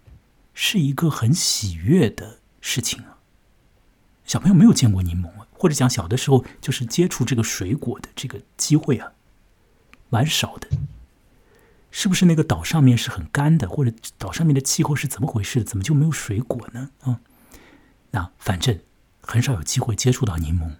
[0.53, 3.17] 是一个很喜悦的事情啊。
[4.25, 5.47] 小朋友没有见过柠檬啊。
[5.53, 9.11] 或者讲小的时候就是接触这个水果的这个机会啊，
[10.09, 10.67] 蛮少的。
[11.91, 15.63] 是不是那个岛上面是很干的，或者岛上面的气候是怎么回事？
[15.63, 16.89] 怎么就没有水果呢？
[17.01, 17.19] 啊，
[18.09, 18.79] 那反正
[19.21, 20.71] 很少有机会接触到柠檬，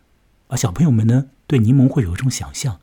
[0.52, 2.82] 而小朋友们呢，对柠檬会有一种想象，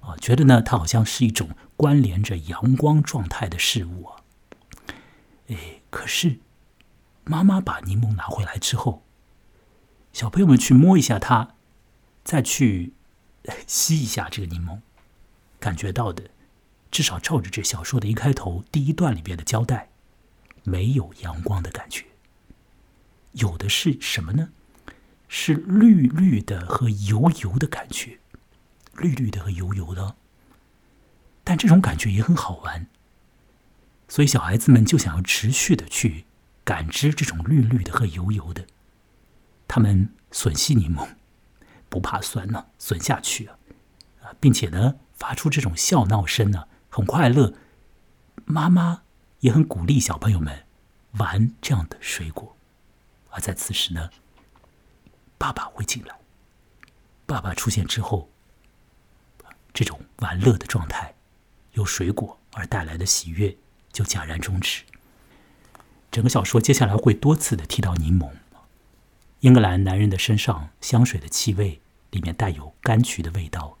[0.00, 4.22] 啊，觉得呢它好像是一种关联着阳光状态的事物啊。
[5.48, 6.40] 哎，可是
[7.24, 9.04] 妈妈把柠檬拿回来之后。
[10.14, 11.56] 小朋友们去摸一下它，
[12.24, 12.94] 再去
[13.66, 14.80] 吸一下这个柠檬，
[15.60, 16.30] 感觉到的，
[16.90, 19.90] 至少照着这小说的一开头第一段里边的交代，
[20.64, 22.06] 没有阳光的感觉，
[23.32, 24.48] 有的是什么呢？
[25.28, 28.18] 是绿绿的和油油的感觉，
[28.96, 30.16] 绿绿的和油油的，
[31.44, 32.86] 但这种感觉也很好玩，
[34.08, 36.24] 所以小孩子们就想要持续的去
[36.64, 38.66] 感知这种绿绿的和油油的。
[39.66, 41.06] 他们吮吸柠檬，
[41.88, 43.58] 不怕酸呢，吮下去啊，
[44.22, 47.54] 啊，并且呢，发出这种笑闹声呢，很快乐。
[48.46, 49.02] 妈妈
[49.40, 50.64] 也很鼓励小朋友们
[51.12, 52.56] 玩这样的水果，
[53.28, 54.08] 而在此时呢，
[55.38, 56.18] 爸爸会进来。
[57.24, 58.28] 爸爸出现之后，
[59.72, 61.14] 这种玩乐的状态，
[61.72, 63.56] 由水果而带来的喜悦
[63.92, 64.82] 就戛然终止。
[66.10, 68.30] 整个小说接下来会多次的提到柠檬。
[69.40, 73.78] 英格兰男人的身上香水的气味里面带有柑橘的味道，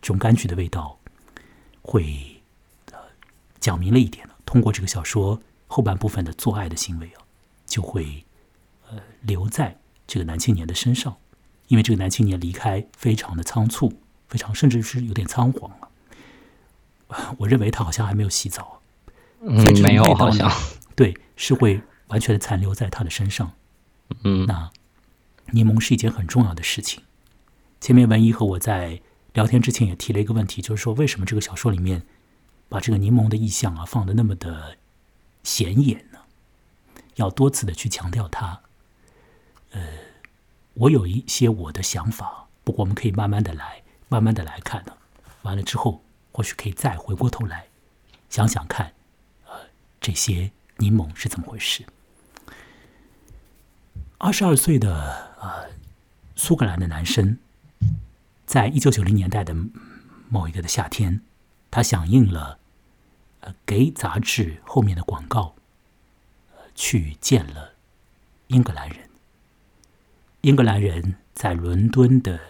[0.00, 1.00] 这种柑橘的味道
[1.82, 2.40] 会
[2.92, 2.98] 呃
[3.58, 4.36] 讲明了一点了。
[4.44, 7.24] 通过这个小说后半部分的做爱的行为啊，
[7.66, 8.24] 就会
[8.88, 9.76] 呃留在
[10.10, 11.16] 这个男青年的身上，
[11.68, 17.34] 因为这个男青年离开非常的仓促，非常甚至是有点仓皇啊。
[17.38, 18.82] 我认为他好像还没有洗澡，
[19.40, 20.50] 嗯，没有好像
[20.96, 23.52] 对是会完全的残留在他的身上，
[24.24, 24.68] 嗯，那。
[25.52, 27.02] 柠檬是一件很重要的事情。
[27.80, 29.00] 前面文一和我在
[29.32, 32.02] 聊天之前也提了一个问题，就是说为什么这个小说里面
[32.68, 34.76] 把这个柠檬的意象啊放的那么的
[35.42, 36.20] 显眼呢？
[37.16, 38.60] 要多次的去强调它。
[39.70, 39.80] 呃，
[40.74, 44.96] 我有一些我的想法，不过我们可以慢慢的来，慢慢的来看呢。
[45.42, 46.02] 完了之后，
[46.32, 47.66] 或许可以再回过头来
[48.28, 48.92] 想想看，
[49.46, 49.52] 呃，
[50.00, 51.84] 这些柠檬是怎么回事。
[54.18, 55.70] 二十二岁的呃
[56.36, 57.38] 苏格兰的男生，
[58.44, 59.54] 在一九九零年代的
[60.28, 61.22] 某一个的夏天，
[61.70, 62.58] 他响应了
[63.40, 65.54] 呃给杂志后面的广告，
[66.74, 67.72] 去见了
[68.48, 69.09] 英格兰人。
[70.42, 72.40] 英格兰人在伦敦的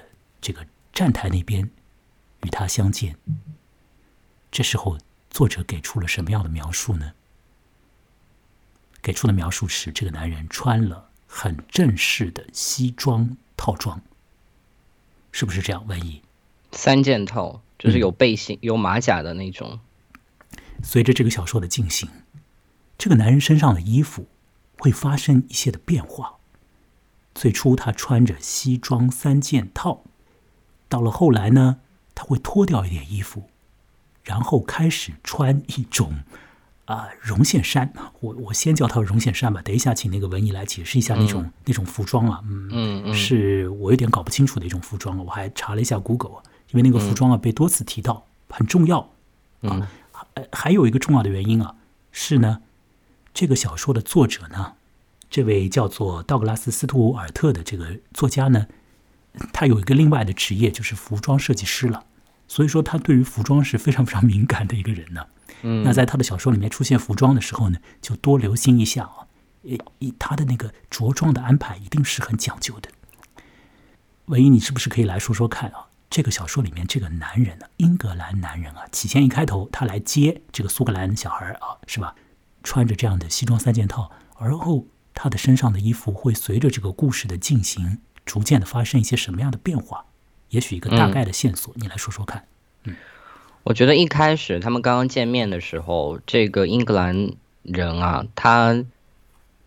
[0.41, 1.71] 这个站台那边
[2.45, 3.17] 与他相见。
[4.51, 4.99] 这时候，
[5.29, 7.13] 作者给出了什么样的描述呢？
[9.03, 11.09] 给出的描述是，这个男人穿了。
[11.33, 14.03] 很正式的西装套装，
[15.31, 15.87] 是不是这样？
[15.87, 16.23] 文艺
[16.73, 19.79] 三件套，就是有背心、有马甲的那种。
[20.83, 22.09] 随着这个小说的进行，
[22.99, 24.27] 这个男人身上的衣服
[24.81, 26.40] 会发生一些的变化。
[27.35, 30.03] 最初他穿着西装三件套，
[30.89, 31.79] 到了后来呢，
[32.15, 33.49] 他会脱掉一点衣服，
[34.25, 36.23] 然后开始穿一种。
[36.87, 39.63] 啊，绒线衫，我我先叫它绒线衫吧。
[39.63, 42.41] 等一下，请那个文艺来解释一下那种那种服装啊。
[42.43, 49.09] 嗯嗯，是我有点搞不清楚的一种服装我还查了一下 Google，因为那个服装啊被多次提到，很重要
[49.61, 49.89] 啊。
[50.11, 51.77] 还还有一个重要的原因啊，
[52.11, 52.61] 是呢，
[53.33, 54.73] 这个小说的作者呢，
[55.31, 58.67] 这位叫做道格拉斯·斯图尔特的这个作家呢，
[59.53, 62.05] 他有一个另外的职业，就是服装设计师了。
[62.49, 65.25] 所以说，他对于服装是非常非常敏感的一个人呢。
[65.63, 69.29] 嗯，那在他的小说里面出现服装的时候呢，就多留心一下啊。
[69.63, 72.89] 一，他的那个着装的安排一定是很讲究的。
[74.25, 75.87] 唯一，你是不是可以来说说看啊？
[76.09, 82.17] 这个小说里面这个男人呢，英格兰男人啊，起先一开头他来接这个苏格兰小孩啊，是吧？
[82.65, 90.07] 穿着这样的西装三件套，而后他的身上的衣服会随着这个故事的进行，逐渐的发生一些什么样的变化？
[90.51, 92.47] 也许一个大概的线索，你来说说看。
[92.85, 92.97] 嗯，
[93.63, 97.31] 我觉得一开始他们刚刚见面的时候，这个英格兰
[97.63, 98.85] 人啊，他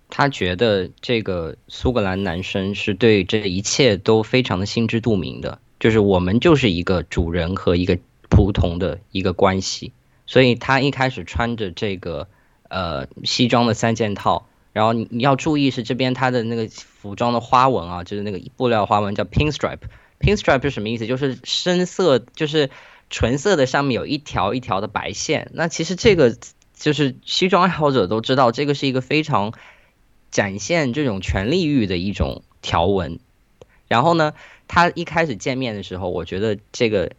[0.09, 7.97] 他觉得这个苏格兰男生是对这一切都非常的心知肚明的，就是我们就是一个主人和一个
[8.29, 9.93] 仆从的一个关系，
[10.27, 12.27] 所以他一开始穿着这个
[12.67, 19.79] 呃西装的三件套，然后你你要注意是这边它的那个服装的花纹啊，就是那个布料花纹叫 pinstripe。
[20.19, 21.05] Pinstripe 是什么意思？
[21.05, 22.69] 就是深色，就是
[23.09, 25.51] 纯色的，上面有一条一条的白线。
[25.53, 26.35] 那其实这个
[26.75, 29.53] 就是西装爱好者都知道，这个是一个非常
[30.31, 33.19] 展现这种权力欲的一种条纹。
[33.87, 34.33] 然后呢，
[34.67, 37.11] 他一开始见面的时候，我觉得这个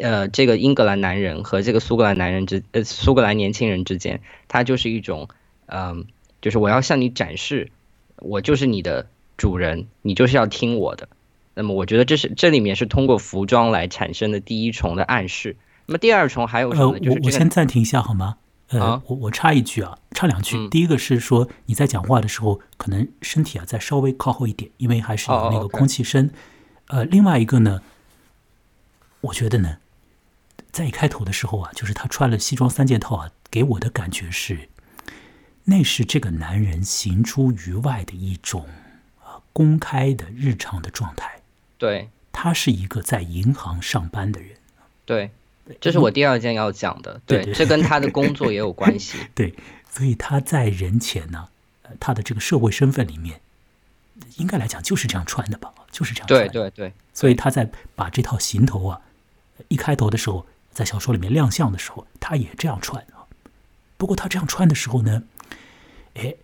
[0.00, 5.28] 呃，这个英格兰男人和这个苏格兰男人之呃苏格兰年轻人之间，他就是一种
[5.66, 6.06] 嗯，
[6.46, 7.72] 就是我要向你展示，
[8.18, 11.08] 我就是你的主人，你就是要听我的。
[11.54, 15.56] 那么我觉得这是这里面是通过服装来产生的第一重的暗示。
[15.86, 16.92] 那么第二重还有什么？
[16.92, 18.36] 呃，我我先暂停一下好吗？
[18.68, 20.68] 呃，我我插一句啊，插两句。
[20.68, 26.30] 第一个是说你在讲话的时候，可能身体啊再稍微靠后一点，因为还是有那个空气声。
[26.86, 27.82] 呃，另外一个呢，
[29.22, 29.78] 我觉得呢，
[30.70, 34.68] 在一开头的时候啊，就是他穿了西装三件套啊，给我的感觉是，
[35.66, 38.66] 那是这个男人行出于外的一种
[39.22, 41.40] 啊公开的日常的状态。
[41.78, 42.08] 对。
[42.38, 44.50] 他是一个在银行上班的人，
[45.06, 45.30] 对，
[45.80, 49.54] 这是我第二件要讲的，对，这跟他的工作也有关系， 对，
[49.90, 51.48] 所以他在人前呢，
[51.80, 53.40] 呃，他的这个社会身份里面，
[54.36, 59.00] 应该来讲就是这样穿的吧，就是这样，对对对，所以他在把这套行头啊，
[59.68, 63.24] 一开头的时候，在小说里面亮相的时候，他也这样穿啊，
[63.96, 65.22] 不过他这样穿的时候呢，
[66.16, 66.34] 哎，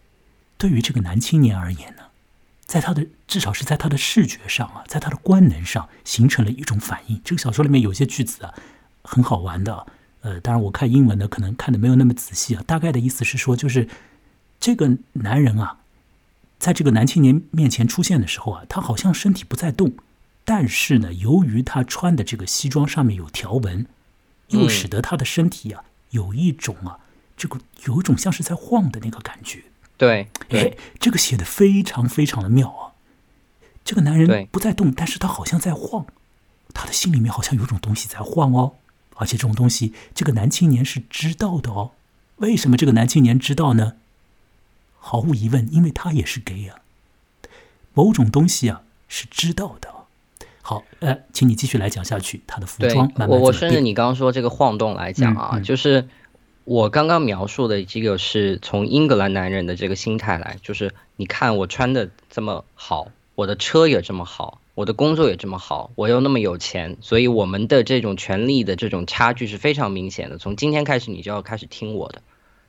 [0.57, 2.03] 对于这个男青年而言呢，
[2.65, 7.21] 在他的至少是在他的视觉上啊，在他的官能上形成了一种反应。
[7.25, 8.55] 这个小说里面有些句子啊，
[9.03, 9.87] 很好玩的。
[10.21, 12.63] 呃，当然我看英文的，可能看的没有那么仔细啊。
[12.65, 13.89] 大概的意思是说，就是
[14.61, 15.79] 这个男人啊，
[16.61, 19.95] 在这个男青年面前出现的时候啊，他好像身体不在动，
[20.45, 23.85] 但是呢，由于他穿的这个西装上面有条纹，
[24.49, 26.99] 又使得他的身体啊有一种啊，
[27.37, 29.65] 这个有一种像是在晃的那个感觉。
[29.97, 32.93] 对，哎，这个写的非常非常的妙啊。
[33.85, 36.07] 这个男人不在动，但是他好像在晃，
[36.73, 38.75] 他的心里面好像有种东西在晃哦。
[39.17, 41.93] 而且这种东西，这个男青年是知道的哦。
[42.37, 43.95] 为什么这个男青年知道呢？
[44.99, 46.79] 毫无疑问，因为他也是 gay 啊。
[47.95, 49.89] 某种东西啊是知道的。
[50.63, 52.43] 好，呃，请你继续来讲下去。
[52.47, 56.09] 他的服装，慢慢我我顺着你刚刚说这个晃动来讲啊，就是
[56.65, 64.59] 我刚刚描述的这个是从英格兰男人的这个心态来，就是你看我穿的这么好，我的车也这么好。
[64.75, 70.39] 我的工作也这么好，我又那么有钱，所以我们的这种权利的这种差距是非常明显的。
[70.39, 72.23] 从今天开始，你就要开始听我的。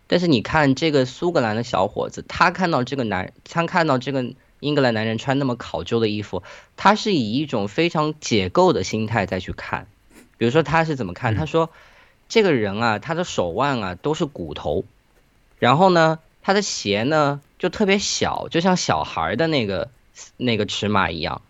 [0.06, 6.44] 但是你看这个苏格兰的小伙子，他看到这个男，他看到这个英格兰男人穿那么考究的衣服，
[6.76, 9.88] 他是以一种非常解构的心态再去看。
[10.38, 11.36] 比如说他是怎么看？
[11.36, 11.70] 他说，
[12.30, 14.86] 这个人啊，他的手腕啊都是骨头，
[15.60, 19.90] 然后呢，他的鞋呢就特别小，就像小孩的那个
[20.38, 21.42] 那个尺码一样。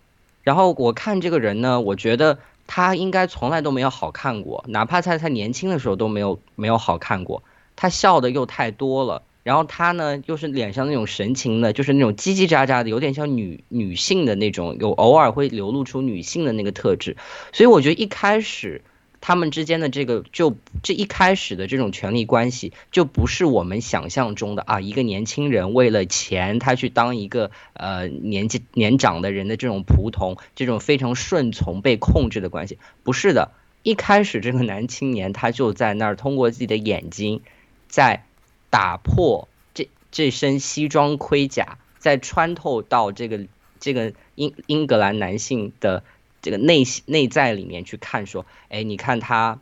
[0.42, 7.42] 然后我看这个人呢，我觉得他应该从来都没有好看过，哪怕在他年轻的时候都没有没有好看过。
[7.76, 17.16] 他笑的又太多了，然后他呢又是脸上那种神情呢，就是那种叽叽喳喳的，有点像女女性的那种，有偶尔会流露出女性的那个特质。
[17.54, 18.82] 所以我觉得一开始。
[19.26, 33.50] 他们之间的这个，就这一开始的这种权力关系，就不是我们想象中的啊，一个年轻人为了钱，他去当一个呃年纪年长的人的这种仆从，这种非常顺从被控制的关系，不是的。
[33.82, 37.40] 一开始这个男青年他就在那儿通过自己的眼睛，
[37.88, 38.26] 在
[38.68, 43.40] 打破这这身西装盔甲，在穿透到这个
[43.80, 46.02] 这个英英格兰男性的。
[46.44, 49.58] 这个内内在里面去看，说，哎，你看他，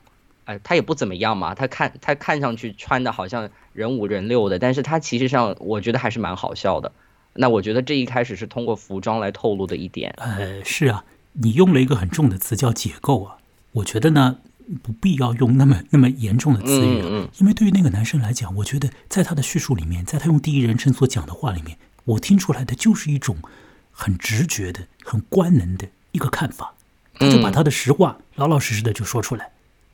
[0.47, 6.91] 呃，他也不怎么样嘛，他看他看上去穿的好像人五人六的，但是他其实上我觉得还是蛮好笑的。
[7.35, 10.13] 那我觉得这一开始是通过服装来透露的一点。
[10.19, 11.05] 呃，是啊，
[11.35, 13.37] 你用了一个很重的词叫解构啊，
[13.71, 14.39] 我觉得呢
[14.83, 23.37] 不必要用那么 那么严重的词语，因为对于那个男生来讲，我觉得在他的叙述里面，在他用第一人称所讲的话里面，我听出来的就是一种
[23.93, 25.87] 很直觉的、很官能的。
[26.13, 26.75] 一个看法，
[27.15, 29.51] 他就把他的实话老老实实的就说出来。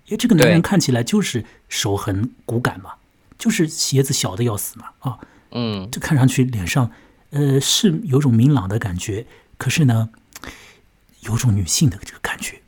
[0.06, 2.94] 因为这个男人看起来就是手很骨感嘛，
[3.38, 5.18] 就是鞋子小的要死嘛，啊，
[5.50, 6.90] 嗯，就看上去脸上，
[7.30, 9.26] 呃，是有种明朗的感觉，
[9.58, 10.08] 可是呢，
[11.20, 12.62] 有种女性的这个感觉。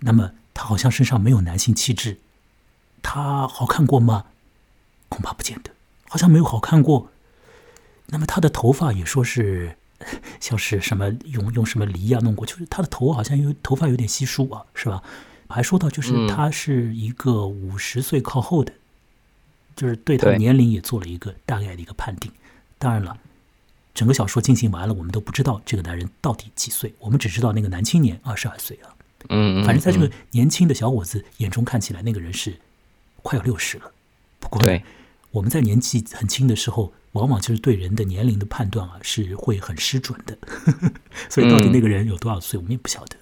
[0.00, 2.18] 那么他好像身上没有男性气质，
[3.02, 4.26] 他好看过吗？
[5.08, 5.72] 恐怕不见得，
[6.08, 7.10] 好像没有好看过。
[8.06, 9.77] 那么他的头发也说是。
[10.38, 15.02] 像是什么用用什么梨啊弄过，就是他的头好像有头发有点稀疏啊，是吧？
[15.48, 18.72] 还说到就是他是一个五十岁靠后的，
[19.74, 22.30] 就是对他年龄也做了一个大概的一个判定。
[22.78, 23.18] 当然了，
[23.94, 28.94] 整个小说进行完了，我们都不知道这个男人到底几岁，我们只知道那个男青年二十二岁啊。
[29.30, 32.56] 嗯，反正在这个年轻的小伙子眼中看起来，那个人是
[33.22, 33.90] 快要六十了。
[34.38, 34.62] 不过，
[35.32, 36.92] 我们在年纪很轻的时候。
[37.12, 40.36] 往往就是对人的年龄的判断啊，是会很失准的。
[41.28, 43.16] 所以到底那个人有多少岁，我们也不晓得。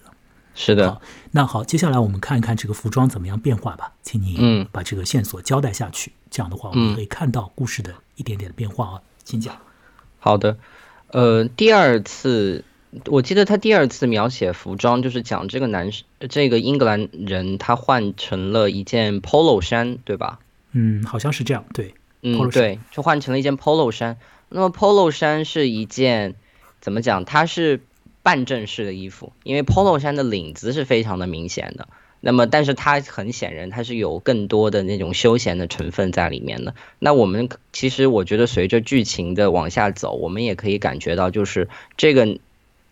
[0.55, 1.01] 是的。
[1.33, 6.13] 那好，接下来我们看一看这个服装怎么样变化吧，请你把这个线索交代下去。
[6.31, 9.03] 这样的话，我们可以看到故事的一点点的变化啊。
[9.23, 9.57] 请讲。
[10.19, 10.57] 好的。
[11.09, 12.65] 呃，第二次，
[13.07, 20.41] 我记得他第二次描写服装，就是讲这个男生，这个英格兰人，他换成了一件 polo 衫，对吧？
[20.73, 21.95] 嗯，好像是这样，对。
[22.29, 24.19] 嗯，对，就换成了一件 polo 衫。
[24.49, 26.35] 那么 polo 衫是一件
[26.81, 27.25] 怎么讲？
[27.25, 27.81] 它是
[28.25, 31.87] 半正式的衣服，因为 polo 衫的领子是非常的明显的。
[32.21, 36.75] 那么，但是它很显然，它是有更多的那种休闲的成分在里面的。
[36.99, 42.39] 那我们其实我觉得，随着剧情的往下走，我们也可以感觉到，就是这个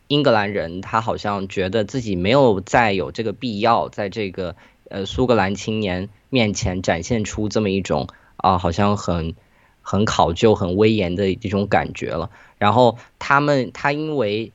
[0.06, 4.54] 英格兰人他好像觉得自己没有再有这个必要，在这个
[4.88, 8.06] 呃苏格兰青年面前展现出这么一种。
[8.36, 9.34] 啊，好像很
[9.82, 12.30] 很考究、很威严的一种感觉了。
[12.58, 14.52] 然后他们，他因为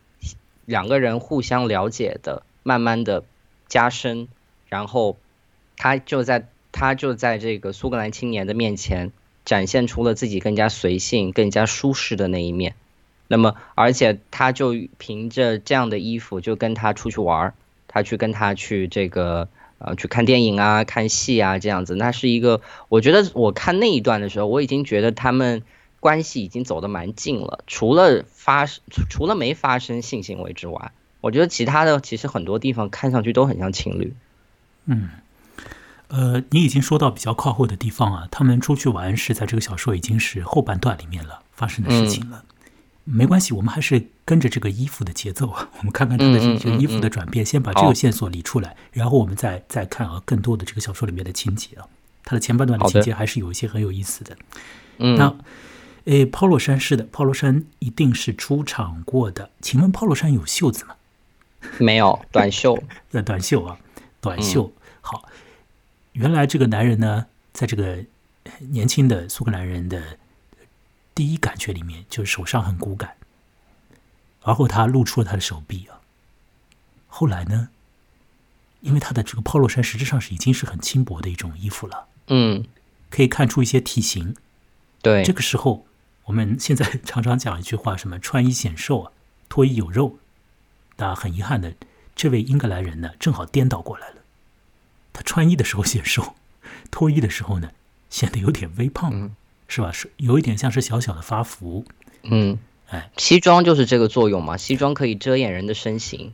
[0.65, 3.23] 两个人互相了解的，慢慢的
[3.67, 4.27] 加深，
[4.67, 5.17] 然后
[5.77, 9.11] 他就在他就在这个苏格兰青年的面前
[9.45, 12.75] 展现出了自己更加随性、更加舒适的那一面。
[13.27, 17.53] 那么而且他就凭着这样的衣服就跟他出去玩儿，
[17.87, 19.47] 他去跟他去这个
[19.79, 25.63] 呃去看电影啊、看戏啊这样子，那是一个我觉得我看那一段的时候，我已经觉得他们
[25.99, 34.13] 关系已经走得蛮近了，除了发生除了没发生性行为之外，我觉得其他的其实很多地方看上去都很像情侣。
[34.85, 35.09] 嗯。
[36.07, 42.43] 呃，你已经说到比较靠后的地方啊，他们出去玩是在这个小说已经是后半段里面了发生的事情了。
[43.11, 51.87] 没关系，我们还是跟着这个衣服的节奏啊，我们看看他的这个衣服的转变，先把这个线索理出来，然后我们再再看啊更多的这个小说里面的情节啊。
[52.23, 54.37] 它的前半段的情节还是有一些很有意思的。
[54.99, 55.35] 嗯，那
[56.05, 59.49] 诶，抛落山是的，抛落山一定是出场过的。
[59.61, 60.95] 请问抛落山有袖子吗？
[61.79, 62.77] 没有，短袖。
[63.11, 63.79] 那短袖啊，
[64.21, 65.27] 短袖好。
[66.13, 67.97] 原来这个男人呢，在这个
[68.59, 70.01] 年轻的苏格兰人的
[71.19, 73.17] 第一感觉里面，就是手上很骨感，
[74.43, 75.99] 而后他露出了他的手臂啊。
[77.09, 77.67] 后来呢，
[78.79, 82.63] 因为他的这个 polo 衫实质上是已经是很轻薄的一种衣服了，嗯，
[83.09, 84.33] 可以看出一些体型。
[85.01, 85.85] 对，这个时候
[86.23, 89.11] 我们现在常常讲一句话，什么穿衣显瘦啊，
[89.49, 90.19] 脱衣有肉。
[90.95, 91.75] 但很遗憾的，
[92.15, 94.21] 这位英格兰人呢，正好颠倒过来了。
[95.11, 96.35] 他穿衣的时候显瘦，
[96.89, 97.71] 脱衣的时候呢，
[98.09, 99.35] 显得有点微胖，
[99.69, 99.89] 是吧？
[99.93, 101.85] 是有一点像是小小的发福。
[102.23, 102.59] 嗯，
[102.89, 106.33] 哎，西装就是这个作用嘛，西装可以遮掩人的身形。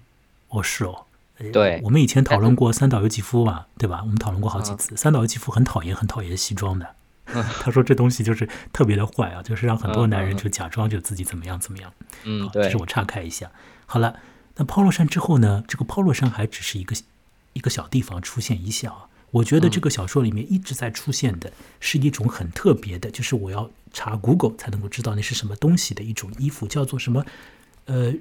[0.49, 1.05] 哦，是哦。
[1.53, 3.99] 对，我们以前讨论过三岛由纪夫嘛，对吧？
[4.01, 4.97] 我们讨论过好几次。
[4.97, 6.95] 三岛由纪夫很讨厌、很讨厌西装的。
[7.25, 11.93] 他说这东西就是特别的坏啊，就是让很多男人就假装就自己怎么样怎么样。
[12.23, 12.63] 嗯，对。
[12.63, 13.51] 这是我岔开一下。
[13.85, 14.17] 好了，
[14.55, 15.63] 那 polo 衫之后呢？
[15.67, 16.95] 这个 polo 衫还只是一个。
[17.53, 27.25] 一个小地方出现一下啊，我觉得这个小说里面一直在出现的是一种很特别的，就是我要查 Google 才能够知道那是什么东西的一种衣服，叫做什么
[27.83, 28.13] 呃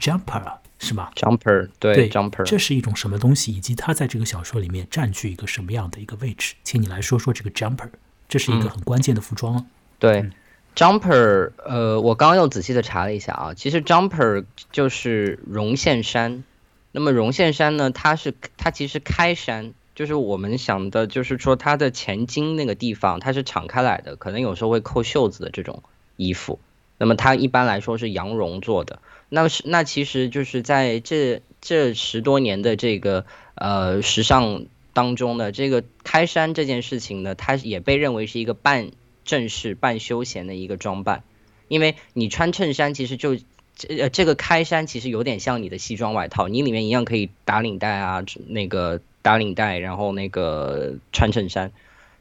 [0.00, 6.54] jumper 啊，是吗？jumper 对 jumper，这是一种什么东西，以及它在这个小说里面占据一个什么样的一个位置？
[6.64, 7.90] 请你来说说这个 jumper，
[8.26, 9.66] 这是一个很关键的服装。
[9.98, 10.30] 对
[10.74, 16.44] jumper，呃，我刚刚又仔细的查了一下啊，其实 jumper 就是绒线衫。
[16.92, 17.90] 那么绒线衫呢？
[17.90, 25.82] 它是它其实开衫，就是我们想的，就是说它的前襟那个地方它是敞开来的，可能有时候会扣袖子的这种
[26.16, 26.60] 衣服。
[26.98, 29.00] 那么它一般来说是羊绒做的。
[29.28, 33.26] 那是那其实就是在这这十多年的这个
[33.56, 38.90] 呃时尚当中呢，这个开衫这件事情呢，它也被认为是一个半
[39.24, 41.24] 正式半休闲的一个装扮，
[41.66, 43.36] 因为你穿衬衫其实就。
[43.78, 51.72] 这呃，这个开衫其实有点像你的西装外套，你里面一样可以打领带啊，那个打领带，然后那个穿衬衫，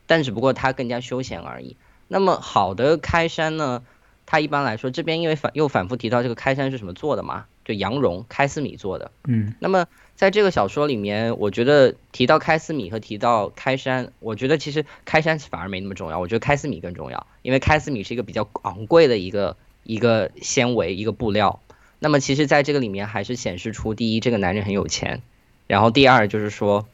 [0.08, 1.78] 但只不过它更加休闲而已。
[2.08, 3.84] 那么好的开衫呢，
[4.26, 9.12] 它一般来说这边因为反又反复提到这个开衫是什么做的嘛，就羊绒开司米做的。
[9.28, 9.54] 嗯。
[9.60, 9.86] 那么
[10.16, 19.56] 在这个小说里面，我觉得提到开司米和提到开衫，我觉得其实开衫反而没那么重要，我觉得开司米更重要，因为开司米是一个比较昂贵的一个。
[19.88, 21.60] 一个纤维，一个布料，
[22.00, 25.22] 那么其实在这个里面还是显示出，第一，这个男人很有钱，
[25.68, 26.88] 然后第二就是说，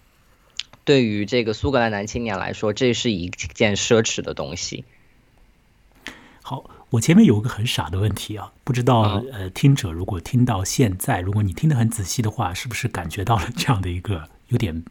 [0.84, 4.86] 对于这个苏格兰男青年来说，这是一件奢侈的东西。
[6.42, 14.84] 好，我前面有一个很傻的问题啊，不知道呃，听者如果听到现在，如果你听得很仔细的话，是不是感觉到了这样的一个有点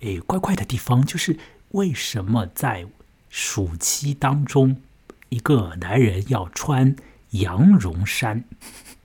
[0.00, 1.04] 诶怪怪的地方？
[1.04, 1.38] 就是
[1.70, 2.86] 为什么在
[3.28, 4.80] 暑期当中，
[5.28, 6.96] 一个男人要穿？
[7.32, 8.42] 羊绒衫，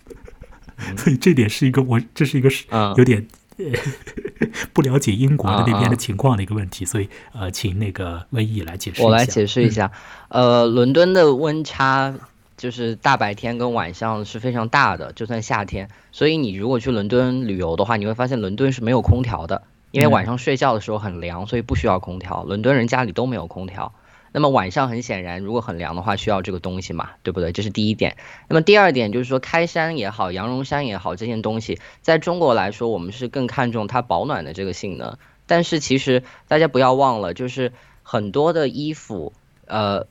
[0.95, 2.63] 所以这点是一个我这是一个是
[2.95, 3.27] 有点
[4.73, 9.01] 不了解英国的那边的情况的一个问题，所以呃，请那个温毅来解释。
[9.01, 9.91] 我来解释一下，
[10.29, 12.13] 呃，伦敦的温差
[12.57, 15.89] 就是大白天跟晚上是非常大的，就算夏天。
[16.11, 22.43] 所以你如果去伦敦旅游的话，你会发现伦敦是没有空调的，因为晚上睡觉的时候很凉，所以不需要空调。
[22.43, 23.93] 伦敦人家里都没有空调。
[24.33, 27.51] 那么晚上很显然，如果很凉的话，需要这个东西嘛，对不对？
[27.51, 28.17] 这是第一点。
[28.49, 35.19] 那么第二点就是说，开衫也好，羊绒衫也好，这件东西在中国来说，我们是更看重它保暖的这个性能。
[35.45, 39.33] 但是其实大家不要忘了，就是很多的衣服，
[39.67, 40.07] 呃，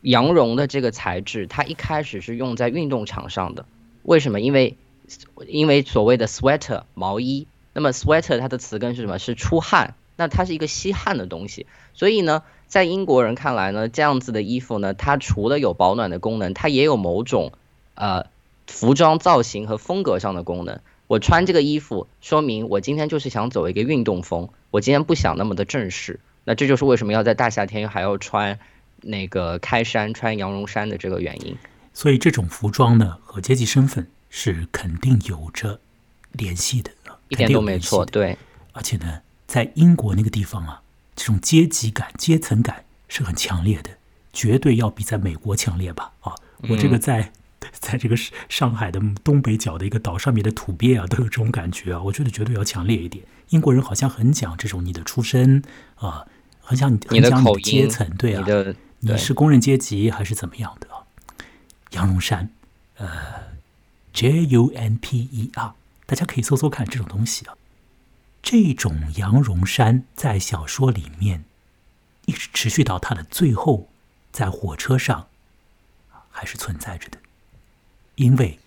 [0.00, 3.64] 羊绒的这个材质，它一开始是用在运动场上的。
[4.04, 4.40] 为什么？
[4.40, 4.76] 因为
[5.48, 9.18] 因为所谓的 sweater 毛衣，那么 sweater 它的词根是什么？
[9.18, 12.44] 是出汗，那它是一个吸汗的东西，所以呢。
[12.68, 17.52] 在英国人看来呢，这样子的衣服呢，它除了有保暖的功能，它也有某种
[17.94, 18.26] 呃
[18.66, 20.80] 服装造型和风格上的功能。
[21.06, 26.20] 我穿这个衣服，说明我今天就是想走一个运动风，我今天不想那么的正式。
[26.44, 28.58] 那这就是为什么要在大夏天还要穿
[29.02, 31.56] 那个开衫、穿羊绒衫的这个原因。
[31.94, 35.80] 所以这种服装呢和阶级身份是肯定有着
[36.32, 36.90] 联系的，
[37.30, 38.04] 一点都没错。
[38.04, 38.36] 对，
[38.72, 40.82] 而且呢，在英国那个地方啊，
[41.18, 43.90] 这种阶级感、阶层感是很强烈的，
[44.32, 46.12] 绝对要比在美国强烈吧？
[46.20, 46.32] 啊，
[46.70, 47.32] 我这个在。
[47.72, 48.16] 在这个
[48.48, 53.24] 上海的东北角的一个岛上面的土鳖啊，都有这种感觉啊，我觉得绝对要强烈一点。
[53.50, 55.62] 英国人好像很讲这种你的出身
[55.96, 56.24] 啊，
[56.60, 58.46] 很讲你很讲你的阶层，对啊，
[59.00, 61.02] 你是工人阶级还是怎么样的啊？
[61.90, 62.48] 羊绒衫，
[62.96, 63.08] 呃
[64.12, 65.74] ，J U N P E R，
[66.06, 67.54] 大家可以搜搜看这种东西啊。
[68.42, 71.44] 这种羊绒衫在小说里面
[72.26, 73.88] 一直持续到它的最后，
[74.32, 75.28] 在火车上
[76.30, 77.18] 还是存在着的。
[78.14, 78.58] 因为，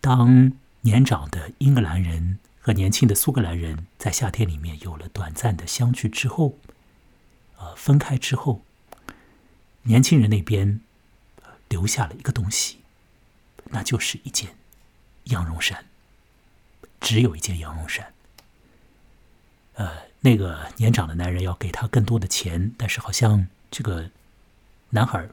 [0.00, 0.52] 当
[0.82, 6.58] 年长的英格兰人和年轻的苏格兰人在夏天里面有了短暂的相聚之后，
[7.56, 8.62] 呃，分开之后，
[9.82, 10.80] 年轻人那边
[11.68, 12.78] 留下了一个东西，
[13.70, 14.56] 那就是一件
[15.24, 15.86] 羊绒衫，
[17.00, 18.14] 只有一件羊绒衫。
[19.78, 24.10] 呃，那个年长的男人要给他更多的钱，但是好像这个
[24.90, 25.26] 男孩。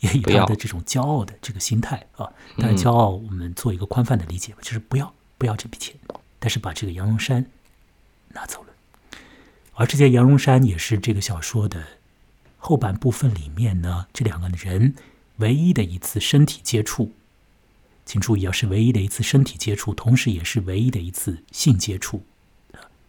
[0.00, 5.96] 也以他的这种骄傲的这个心态啊，但是骄傲我们做一个宽泛的理解吧，就是不要不要这笔钱，
[6.38, 7.46] 但是把这个羊绒衫
[8.34, 8.74] 拿走了。
[9.72, 11.82] 而这件羊绒衫也是这个小说的
[12.58, 14.94] 后半部分里面呢，这两个人
[15.36, 17.12] 唯一的一次身体接触。
[18.04, 22.22] 请注意啊，是唯一的一次身体接触，同时也是唯一的一次性接触。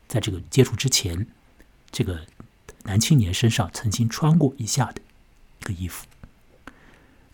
[0.07, 1.27] 在这个接触之前，
[1.91, 2.21] 这个
[2.83, 5.01] 男青年身上曾经穿过一下的
[5.61, 6.05] 一个衣服。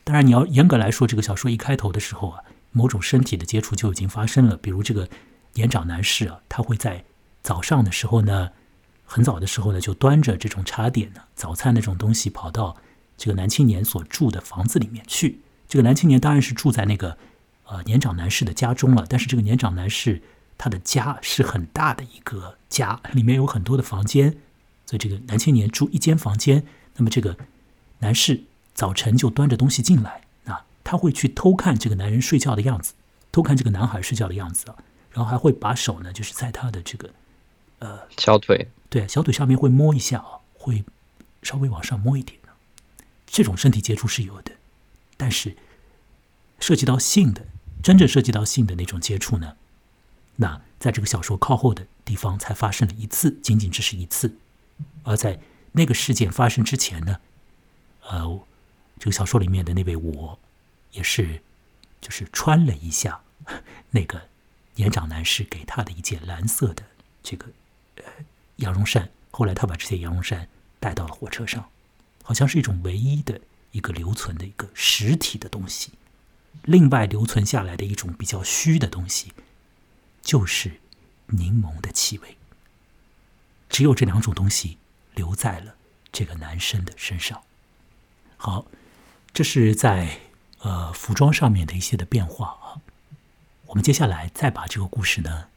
[0.04, 4.58] 当然，你要严格来说，这个小说一开头的时候啊，某种身体的接触就已经发生了。
[4.58, 5.08] 比如这个
[5.54, 7.06] 年长男士啊，他会在
[7.42, 8.52] 早上的时候呢，
[9.06, 12.76] 很早的时候呢，就端着这种茶点呢、早餐那种东西，跑到
[13.16, 15.40] 这个男青年所住的房子里面去。
[15.70, 17.18] 这个男青年当然是住在那个
[17.66, 20.22] 呃年长男士的家中了，但是这个年长男士
[20.58, 24.38] 他的家是很大的一个家，里面有很多的房间，
[24.86, 26.66] 所以这个男青年住一间房间。
[26.96, 27.38] 那么这个
[28.00, 28.44] 男士。
[28.76, 32.94] 早晨就端着东西进来，啊，他会去偷看这个男人睡觉的样子，
[33.32, 34.76] 偷看这个男孩睡觉的样子啊，
[35.12, 37.12] 然后还会把手呢，就是在他的这个，
[37.78, 40.84] 呃，小腿，对，小腿上面会摸一下啊，会
[41.44, 42.40] 稍微往上摸一点
[43.28, 44.54] 这种身体接触是有的，
[45.18, 45.56] 但是
[46.60, 47.46] 涉及到性的，
[47.84, 49.56] 真正涉及到性的那种接触呢，
[50.38, 54.36] 那在这个小说靠后的地方才发生了一次，仅仅只是一次，
[55.04, 55.40] 而在
[55.72, 57.22] 那个事件发生之前呢，
[58.10, 58.42] 呃。
[59.00, 60.40] 这个小说里面的那位我，
[60.94, 61.42] 也是，
[62.00, 63.22] 就是穿了一下
[63.90, 64.30] 那个
[64.76, 66.84] 年长男士给他的一件蓝色的
[67.22, 67.48] 这个
[67.98, 68.04] 呃
[68.58, 69.10] 羊绒衫。
[69.32, 70.48] 后来他把这些羊绒衫
[70.80, 71.70] 带到了火车上，
[72.24, 75.92] 好像是一种唯一的一个留存的一个实体的东西。
[76.62, 79.34] 另外留存下来的一种比较虚的东西，
[80.24, 80.82] 就是
[81.28, 82.36] 柠檬的气味。
[83.70, 84.80] 只有这两种东西
[85.14, 85.76] 留在了
[86.12, 87.44] 这个男生的身上。
[88.38, 88.66] 好。
[89.36, 90.20] 这是在
[90.60, 92.78] 呃服装上面的一些的变化啊。
[93.66, 95.48] 我们接下来再把这个故事呢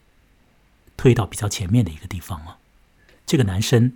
[0.96, 2.56] 推到比较前面的一个地方啊。
[3.26, 3.92] 这个男生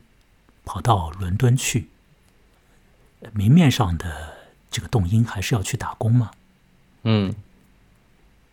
[0.66, 1.88] 跑到伦敦去，
[3.32, 6.30] 明面上的这个动因还是要去打工嘛。
[7.04, 7.34] 嗯，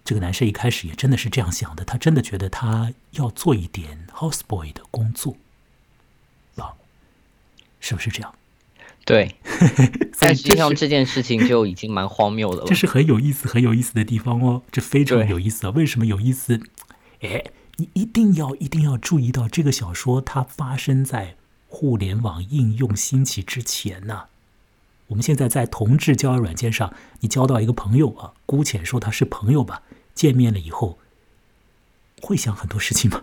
[0.07, 5.35] 这个男生一开始也真的是这样想的，他真的觉得他要做一点 houseboy 的工作
[6.55, 6.71] 啊，
[7.81, 8.33] 是不是这样？
[9.05, 9.35] 对，
[10.17, 12.65] 但实际上这件事情就已经蛮荒谬的了。
[12.65, 15.71] 这是很有意思、很有意思的地方哦，这非常有意思啊！
[15.71, 16.61] 为什么有意思？
[17.19, 17.43] 哎，
[17.75, 21.35] 你一定要、一定要注意到，这个小说它发生在
[21.67, 24.27] 互联网应用兴起之前呢。
[25.07, 29.83] 我们现在在同志交友软件上，你交到一个朋友啊，姑且说他是朋友吧，
[30.17, 30.97] 见面了以后，
[32.23, 33.21] 会想很多事情吗？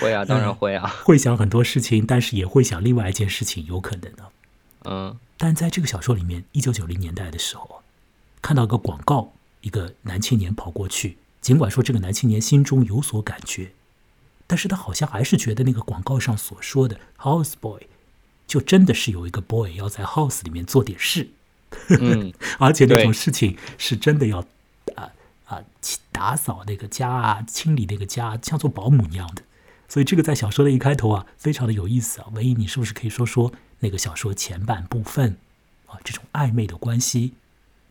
[0.00, 4.32] 会啊，当然会啊，会想很多事情，但是也会想另外一件事情，有可能的。
[4.86, 7.82] 嗯，但在这个小说里面，一九九零年代的时候，
[8.40, 13.70] 看到个广告，一个男青年跑过去，尽管说这个男青年心中有所感觉，
[14.48, 17.82] 但是他好像还是觉得那个广告上所说的 house boy，
[18.48, 21.28] 就真的是有一个 boy 要在 house 里面做点事，
[21.88, 24.44] 嗯， 而且那种事情是真的要
[25.52, 25.64] 啊啊
[26.10, 29.42] 打扫那个家啊，清理那个家，像做保姆一样的。
[29.88, 32.28] 所以这个在小说的一开头啊，非常的有意思啊。
[32.32, 35.36] 文一你是不是可以说说那个小说前半部分
[35.86, 37.32] 啊，这种暧昧的关系，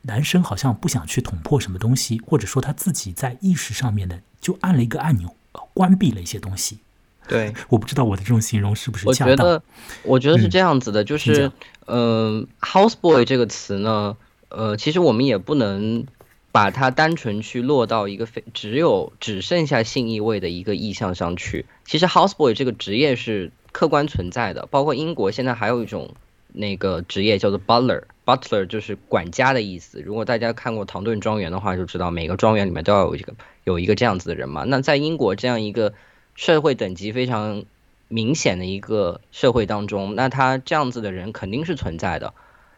[0.04, 5.36] 男生好像不想去捅破什么东西，或者说他自己在意识上面呢，就按了一个按钮，
[5.74, 6.80] 关闭了一些东西。
[7.28, 9.32] 对， 我不知道我的这种形容是不是恰当。
[9.32, 9.64] 我觉得，
[10.04, 11.52] 我觉得是这样子的，就是，
[11.86, 14.18] 嗯，house boy 这个词呢，
[14.50, 16.06] 呃，其实我们也不能
[16.52, 21.66] 把它单纯去落到一个非只有只剩下性意味的一个意象上去。
[21.86, 26.14] 其实 houseboy 这个职业是客观存在的，包括英国现在还有一种
[26.52, 30.02] 那个职业叫做 butler，butler 就是管家的意思。
[30.02, 33.34] 如果大家看过《唐顿庄园》的话，就知道每个庄园里面都要有一个
[33.64, 34.66] 有一个这样子的人嘛。
[34.66, 35.94] 那在英国这样一个
[36.36, 37.64] 社会等级非常
[38.10, 42.34] 明显的一个社会当中，那他这样子的人肯定是存在的。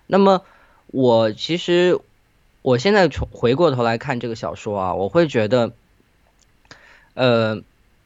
[0.06, 0.44] 那么
[0.88, 2.00] 我其实
[2.64, 5.74] 我现在从回过头来看这个小说啊，我会觉得，
[7.14, 7.62] 呃，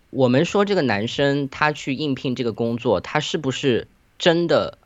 [0.09, 3.87] 我们说这个男生他去应聘这个工作，他是不是
[4.17, 4.79] 真的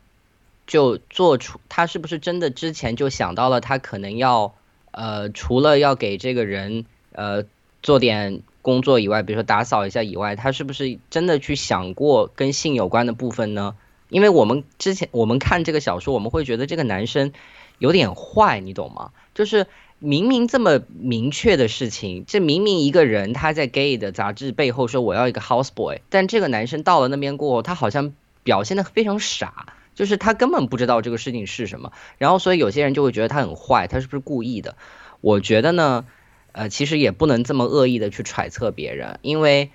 [0.66, 1.58] 就做出？
[1.70, 4.54] 他是不是真的之前就想到了他可能要
[4.90, 7.44] 呃，除了要给这个人呃
[7.82, 13.74] 做点工作以外，比如说打扫一下以外，他是不是真的去想过跟性有关的部分呢？
[14.10, 17.32] 因为我们之前我们看这个小说，我们会觉得这个男生
[17.78, 19.12] 有点坏，你懂吗？
[19.34, 19.66] 就是
[19.98, 28.12] 明明这么明确的事情，这明明一个人他在 gay 的杂志背后说我要一个 houseboy，但这个男生到了那边过后，他好像
[28.42, 31.92] 表现的非常傻，就是他根本不知道这个事情是什么。
[32.18, 34.76] 然后所以有些人就会觉得他很坏，他是不是故意的？
[35.20, 36.04] 我觉得呢，
[36.52, 39.70] 呃，其实也不能这么恶意的去揣测别人，因为。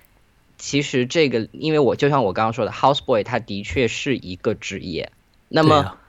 [0.60, 5.12] 其实这个，因为我就像我刚刚说的，houseboy，他的确是一个职业。
[5.50, 6.00] 那么，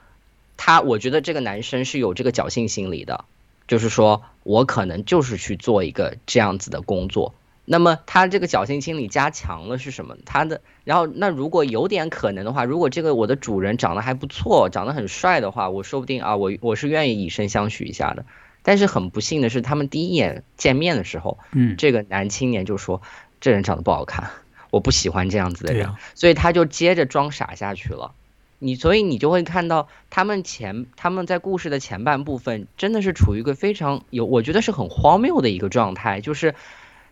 [0.57, 3.25] 他我觉得这个男生是有这个侥幸心理的，
[3.69, 7.33] 就是说我可能就是去做一个这样子的工作。
[7.63, 10.17] 那么他这个侥幸心理加强了是什么？
[10.25, 18.25] 他的，然后那如果有点可能的话，如果这个我的主人长得还不错，长得很帅的话，我说不定啊，我我是愿意以身相许一下的。
[18.63, 23.01] 但是很不幸的是，他们第一眼见面的时候，嗯，这个男青年就说。
[23.41, 24.31] 这人长得不好看，
[24.69, 28.11] 我不喜欢这样子的人，所以他就接着装傻下去了。
[28.59, 36.53] 你所以你就会看到他们前他们在故事的前半部分真的是处于一个非常有我觉得是很荒谬的一个状态，就是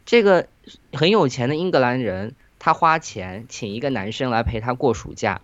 [0.06, 0.48] 这个
[0.93, 5.41] 很有钱的英格兰人，他花钱请一个男生来陪他过暑假。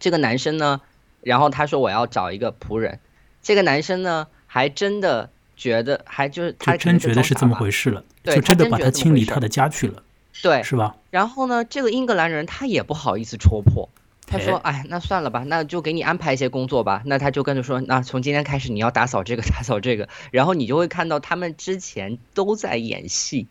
[0.00, 0.80] 这个男生呢，
[1.20, 2.98] 然后他说我要找一个仆人，
[3.42, 5.30] 这个男生呢还真的。
[5.56, 10.02] 觉得还就是他真觉得是这么回事了，就真的把他清理他的家去了，
[10.42, 10.96] 对，是吧？
[11.12, 13.88] 然后呢，这个英格兰人他也不好意思戳破，
[14.26, 23.46] 他说：“哎，那算了吧，那就给你安排一些工作吧。”那他就跟着说：“那从今天开始你要打扫这个， 打扫这个。”然后你就会看到他们之前都在演戏，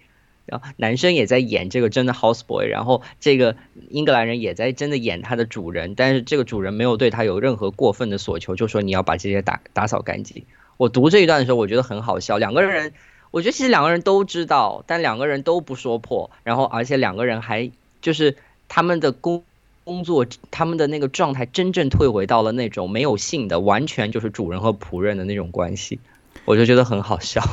[0.46, 3.56] 然后男生也在演这个真的 houseboy，然后这个
[3.90, 10.44] 英格兰人也在真的演他的主人，但是这个主人没有对他有任何过分的索求，就说你要把这些打打扫干净。
[10.78, 12.40] 我读这一段的时候，我觉得很好笑。
[12.40, 12.94] 两个人，
[13.30, 16.32] 我觉得其实两个人都知道，但两个人都不说破。
[16.44, 17.72] 然后，而且两个人还
[18.02, 18.36] 就是
[18.68, 19.44] 他们的工
[19.84, 26.00] 工作，他们的那个状态，真正退回到了那种没有性的，完全就是主人和仆人的那种关系。
[26.46, 27.44] 我就觉得很好笑。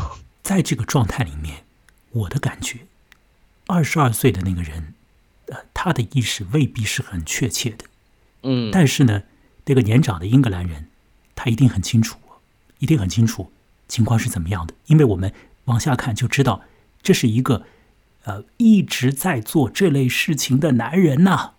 [0.42, 1.64] 在这个状态里面，
[2.10, 2.80] 我的感觉，
[3.66, 4.94] 二十二岁的那个人，
[5.46, 7.84] 呃，他的意识未必是很确切的。
[8.42, 9.22] 嗯，但是呢，
[9.66, 10.88] 那个年长的英格兰人，
[11.34, 12.18] 他一定很清楚。
[12.78, 13.52] 一定很清楚
[13.88, 15.34] 情况是怎么样的，因为我们
[15.66, 16.62] 往下看就知道，
[17.02, 17.66] 这是一个
[18.24, 21.50] 呃一直在做这类事情的男人呐。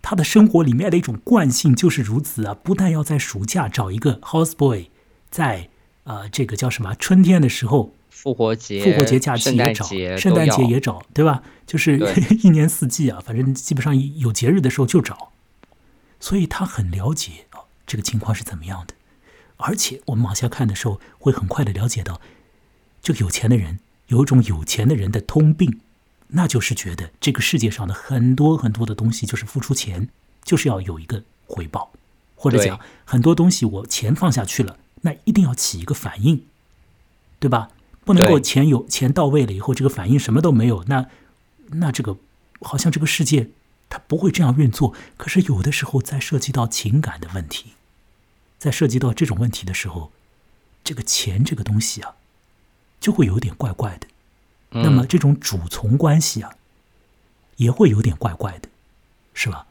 [0.00, 4.88] 他的生活里面的一种惯性就是如此啊，不但要在暑假找一个 houseboy，
[5.30, 5.68] 在
[6.04, 9.84] 呃这个叫什么春天的时候，复活节、复活节假期也找，
[10.16, 11.42] 圣诞节也找，对吧？
[11.66, 11.98] 就是
[12.42, 15.32] 一年四季啊，反正基本上有节日的时候就找，
[16.18, 18.94] 所以他很了解啊这个情况是怎么样的。
[19.56, 22.20] 而且我们往下看的时候，会很快的了解到，
[23.02, 25.80] 这个有钱的人有一种有钱的人的通病，
[26.28, 30.08] 那就是觉得这个世界上的很多很多的东西，就是付出钱
[30.42, 31.92] 就是要有一个回报，
[32.34, 36.44] 或者讲很多东西我钱放下去了，那一定要起一个反应，
[37.38, 37.70] 对吧？
[38.04, 41.06] 不能够钱有钱到位了以后，这个反应什么都没有，那
[41.68, 42.16] 那这个
[42.60, 43.50] 好像这个世界
[43.90, 44.94] 它不会这样运作。
[45.16, 47.72] 可是有的时候在涉及到情感的问题。
[48.58, 50.10] 在涉及到这种问题的时候，
[50.82, 52.16] 这个钱这个东西啊，
[52.98, 54.08] 就会有点怪怪的。
[54.70, 56.54] 那么这种主从关系啊，
[57.56, 58.68] 也会有点怪怪的，
[59.34, 59.66] 是吧？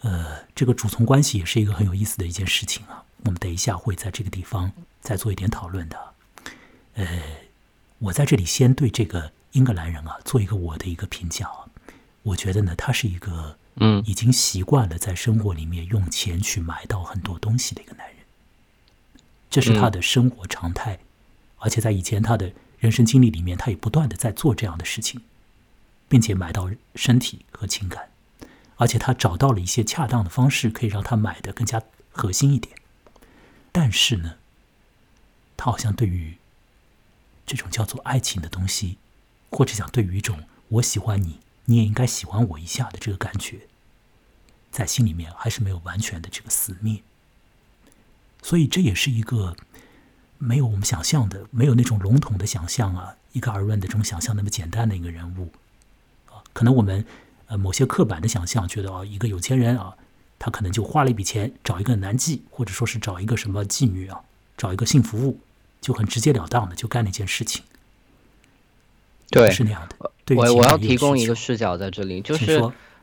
[0.00, 3.04] 呃，这个主从关系也是一个很有意思的一件事情啊。
[3.24, 6.14] 我们等一下会在这个地方再做一点讨论的。
[6.94, 7.22] 呃，
[7.98, 11.66] 我在这里先对这个英格兰人啊做一个我的一个评价啊。
[12.22, 13.56] 我觉得呢，他是一个。
[13.76, 18.16] 嗯，已经习惯了在生活里面用钱去买到很多东西的一个男人，
[19.48, 20.98] 这是他的生活常态，
[21.56, 22.52] 而且在以前他的
[22.82, 25.22] 人生经历里面，他也不断的在做这样的事情，
[26.08, 28.10] 并且买到身体和情感，
[28.74, 31.80] 而且他找到了一些恰当的方式，可以让他买的更加
[32.10, 32.76] 核心一点。
[33.70, 34.34] 但是呢，
[35.56, 36.38] 他好像对于
[37.46, 38.98] 这种叫做爱情的东西，
[39.52, 43.68] 或者讲对于一种我喜欢你，你也应该喜欢我一下的这个感觉，
[44.72, 47.00] 在心里面还是没有完全的这个死灭。
[48.42, 49.56] 所以这也是一个
[50.44, 55.48] 没有我们想象的，没有那种笼统的想象啊，一概而论的这种想象那么简单的一个人物
[56.26, 56.42] 啊。
[56.52, 57.04] 可能我们
[57.46, 59.94] 呃某些刻板的想象，觉得啊，一个有钱人啊，
[60.40, 64.20] 他可能就花了一笔钱找一个男妓，或者说是找一个什么妓女啊，
[64.56, 65.38] 找一个性服务，
[65.80, 67.62] 就很直截了当的就干那件事情。
[69.30, 70.10] 对，是那样的。
[70.24, 72.60] 对我我要提供一个视角在这里，就是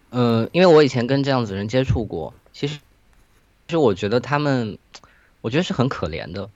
[0.10, 2.76] 呃，因为我以前跟这样子人接触过，其实
[3.68, 4.78] 其实我觉得他们。
[5.42, 6.50] 我觉得是很可怜的，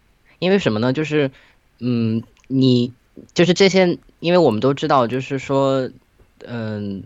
[0.44, 0.92] 因为什么呢？
[0.92, 1.32] 就是，
[1.80, 2.92] 嗯，你
[3.34, 5.90] 就是这些，因为我们都知道，就是说，
[6.46, 7.04] 嗯，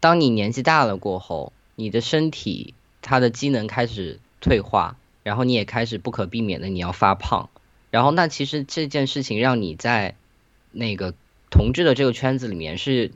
[0.00, 7.48] 当你年纪大了过后，你的身体它的机能开始退化，然后你也开始不可避免的你要发胖，
[7.90, 10.14] 然后那其实这件事情让你在
[10.72, 11.14] 那个
[11.50, 13.12] 同志的这个圈子里面是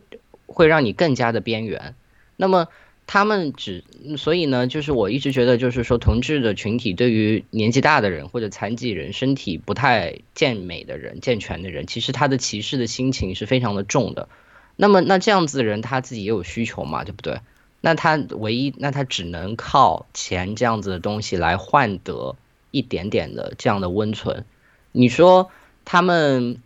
[0.47, 1.95] 会让你更加的边缘，
[2.37, 2.69] 那么。
[3.09, 3.85] 他们只，
[4.17, 14.29] 所以呢，就是我一直觉得，就是说，同志的群体对于年纪大的人或者残疾人、身体不太健美的人、健全的人，其实他的歧视的心情是非常的重的。
[14.75, 17.39] 那么，那这样子的人，他自己也有需求嘛，对不对？
[17.81, 22.35] 那他唯一，那他只能靠钱这样子的东西来换得
[22.73, 24.45] 一点点的这样的温存。
[24.91, 25.49] 你说
[25.85, 26.61] 他们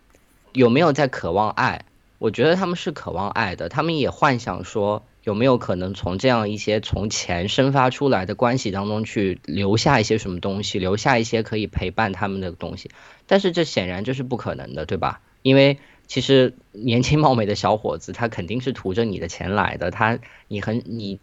[0.53, 1.85] 有没有在渴望爱？
[2.17, 5.03] 我觉得他们是渴望爱的，他们也幻想说。
[5.23, 12.89] 有没有可能从这样一些从钱生发出来的关系当中去留下一些什么东西，留下一些可以陪伴他们的东西？
[13.27, 15.21] 但是这显然就是不可能的，对吧？
[15.43, 20.17] 因为其实年轻貌美的小伙子他肯定是图着你的钱来的，他
[20.47, 21.19] 你很你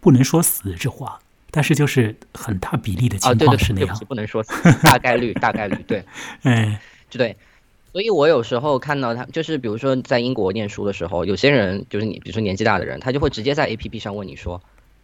[0.00, 1.20] 不能说死这话，
[1.50, 4.52] 但是就是很大比例的情况是那样，不能说死，
[4.82, 6.04] 大概率大概率对，
[6.42, 6.76] 嗯，
[7.10, 7.36] 对。
[7.92, 14.62] 所以我有时候看到他，就是比如说在英国念书的时候，有些人就是你，比如说年纪大的人，他就会直接在 A P P 上问你说，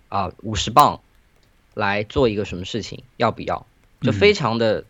[0.08, 1.00] 啊，五十磅
[1.74, 3.66] 来做一个什么事情，要不要？
[4.00, 4.84] 就非常的，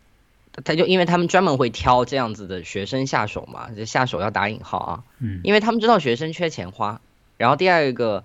[0.64, 7.00] 他就因为他们专门会挑这样子的学生下手嘛，就下手要打引号啊，嗯，因为他们知道学生缺钱花。
[7.36, 8.22] 然后第二个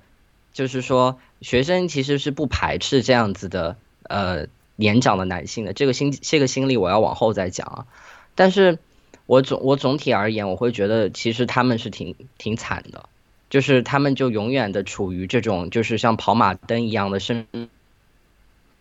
[0.54, 4.46] 就是说，学生其实是不排斥这样子的呃
[4.76, 7.88] 年长的男性的，这个心这个心理我要往后再讲啊，
[8.36, 8.78] 但是。
[9.26, 13.08] 我总我总体而言，我会觉得其实他们是挺挺惨的，
[13.50, 17.46] 就是他们就永远的处于这种就是像跑马灯一样的生。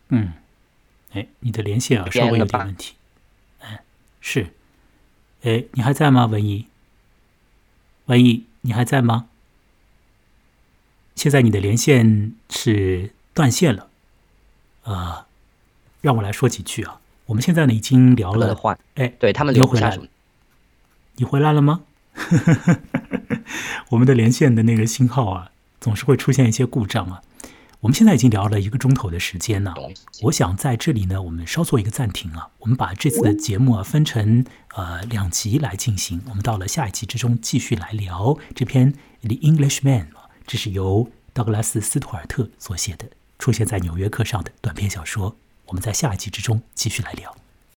[0.09, 0.33] 嗯，
[1.13, 2.93] 哎，你的连线啊稍微有点问题。
[3.61, 3.79] 嗯，
[4.19, 4.47] 是，
[5.43, 6.67] 哎，你还在吗，文艺？
[8.07, 9.29] 文艺，你还在吗？
[11.15, 13.89] 现在你的连线是断线了。
[14.83, 15.25] 呃，
[16.01, 16.99] 让我来说几句啊。
[17.27, 18.53] 我们现在呢已经聊了，
[18.95, 20.05] 哎，对他们留回来了。
[21.15, 21.81] 你回来了吗？
[23.89, 27.21] 我们的连线的那个信号啊，总是会出现一些故障啊。
[27.81, 29.75] 我们现在已经聊了一个钟头的时间了，
[30.23, 32.47] 我想在这里呢，我们稍做一个暂停啊。
[32.59, 34.45] 我们把这次的节目啊分成
[34.75, 36.21] 呃两集来进行。
[36.29, 43.05] 我们到了下一集之中继续来聊这篇《The Englishman》啊，这是由道格拉斯·斯图尔特所写的，
[43.37, 45.35] 出现在《纽约客》上的短篇小说。
[45.65, 47.35] 我们在下一集之中继续来聊。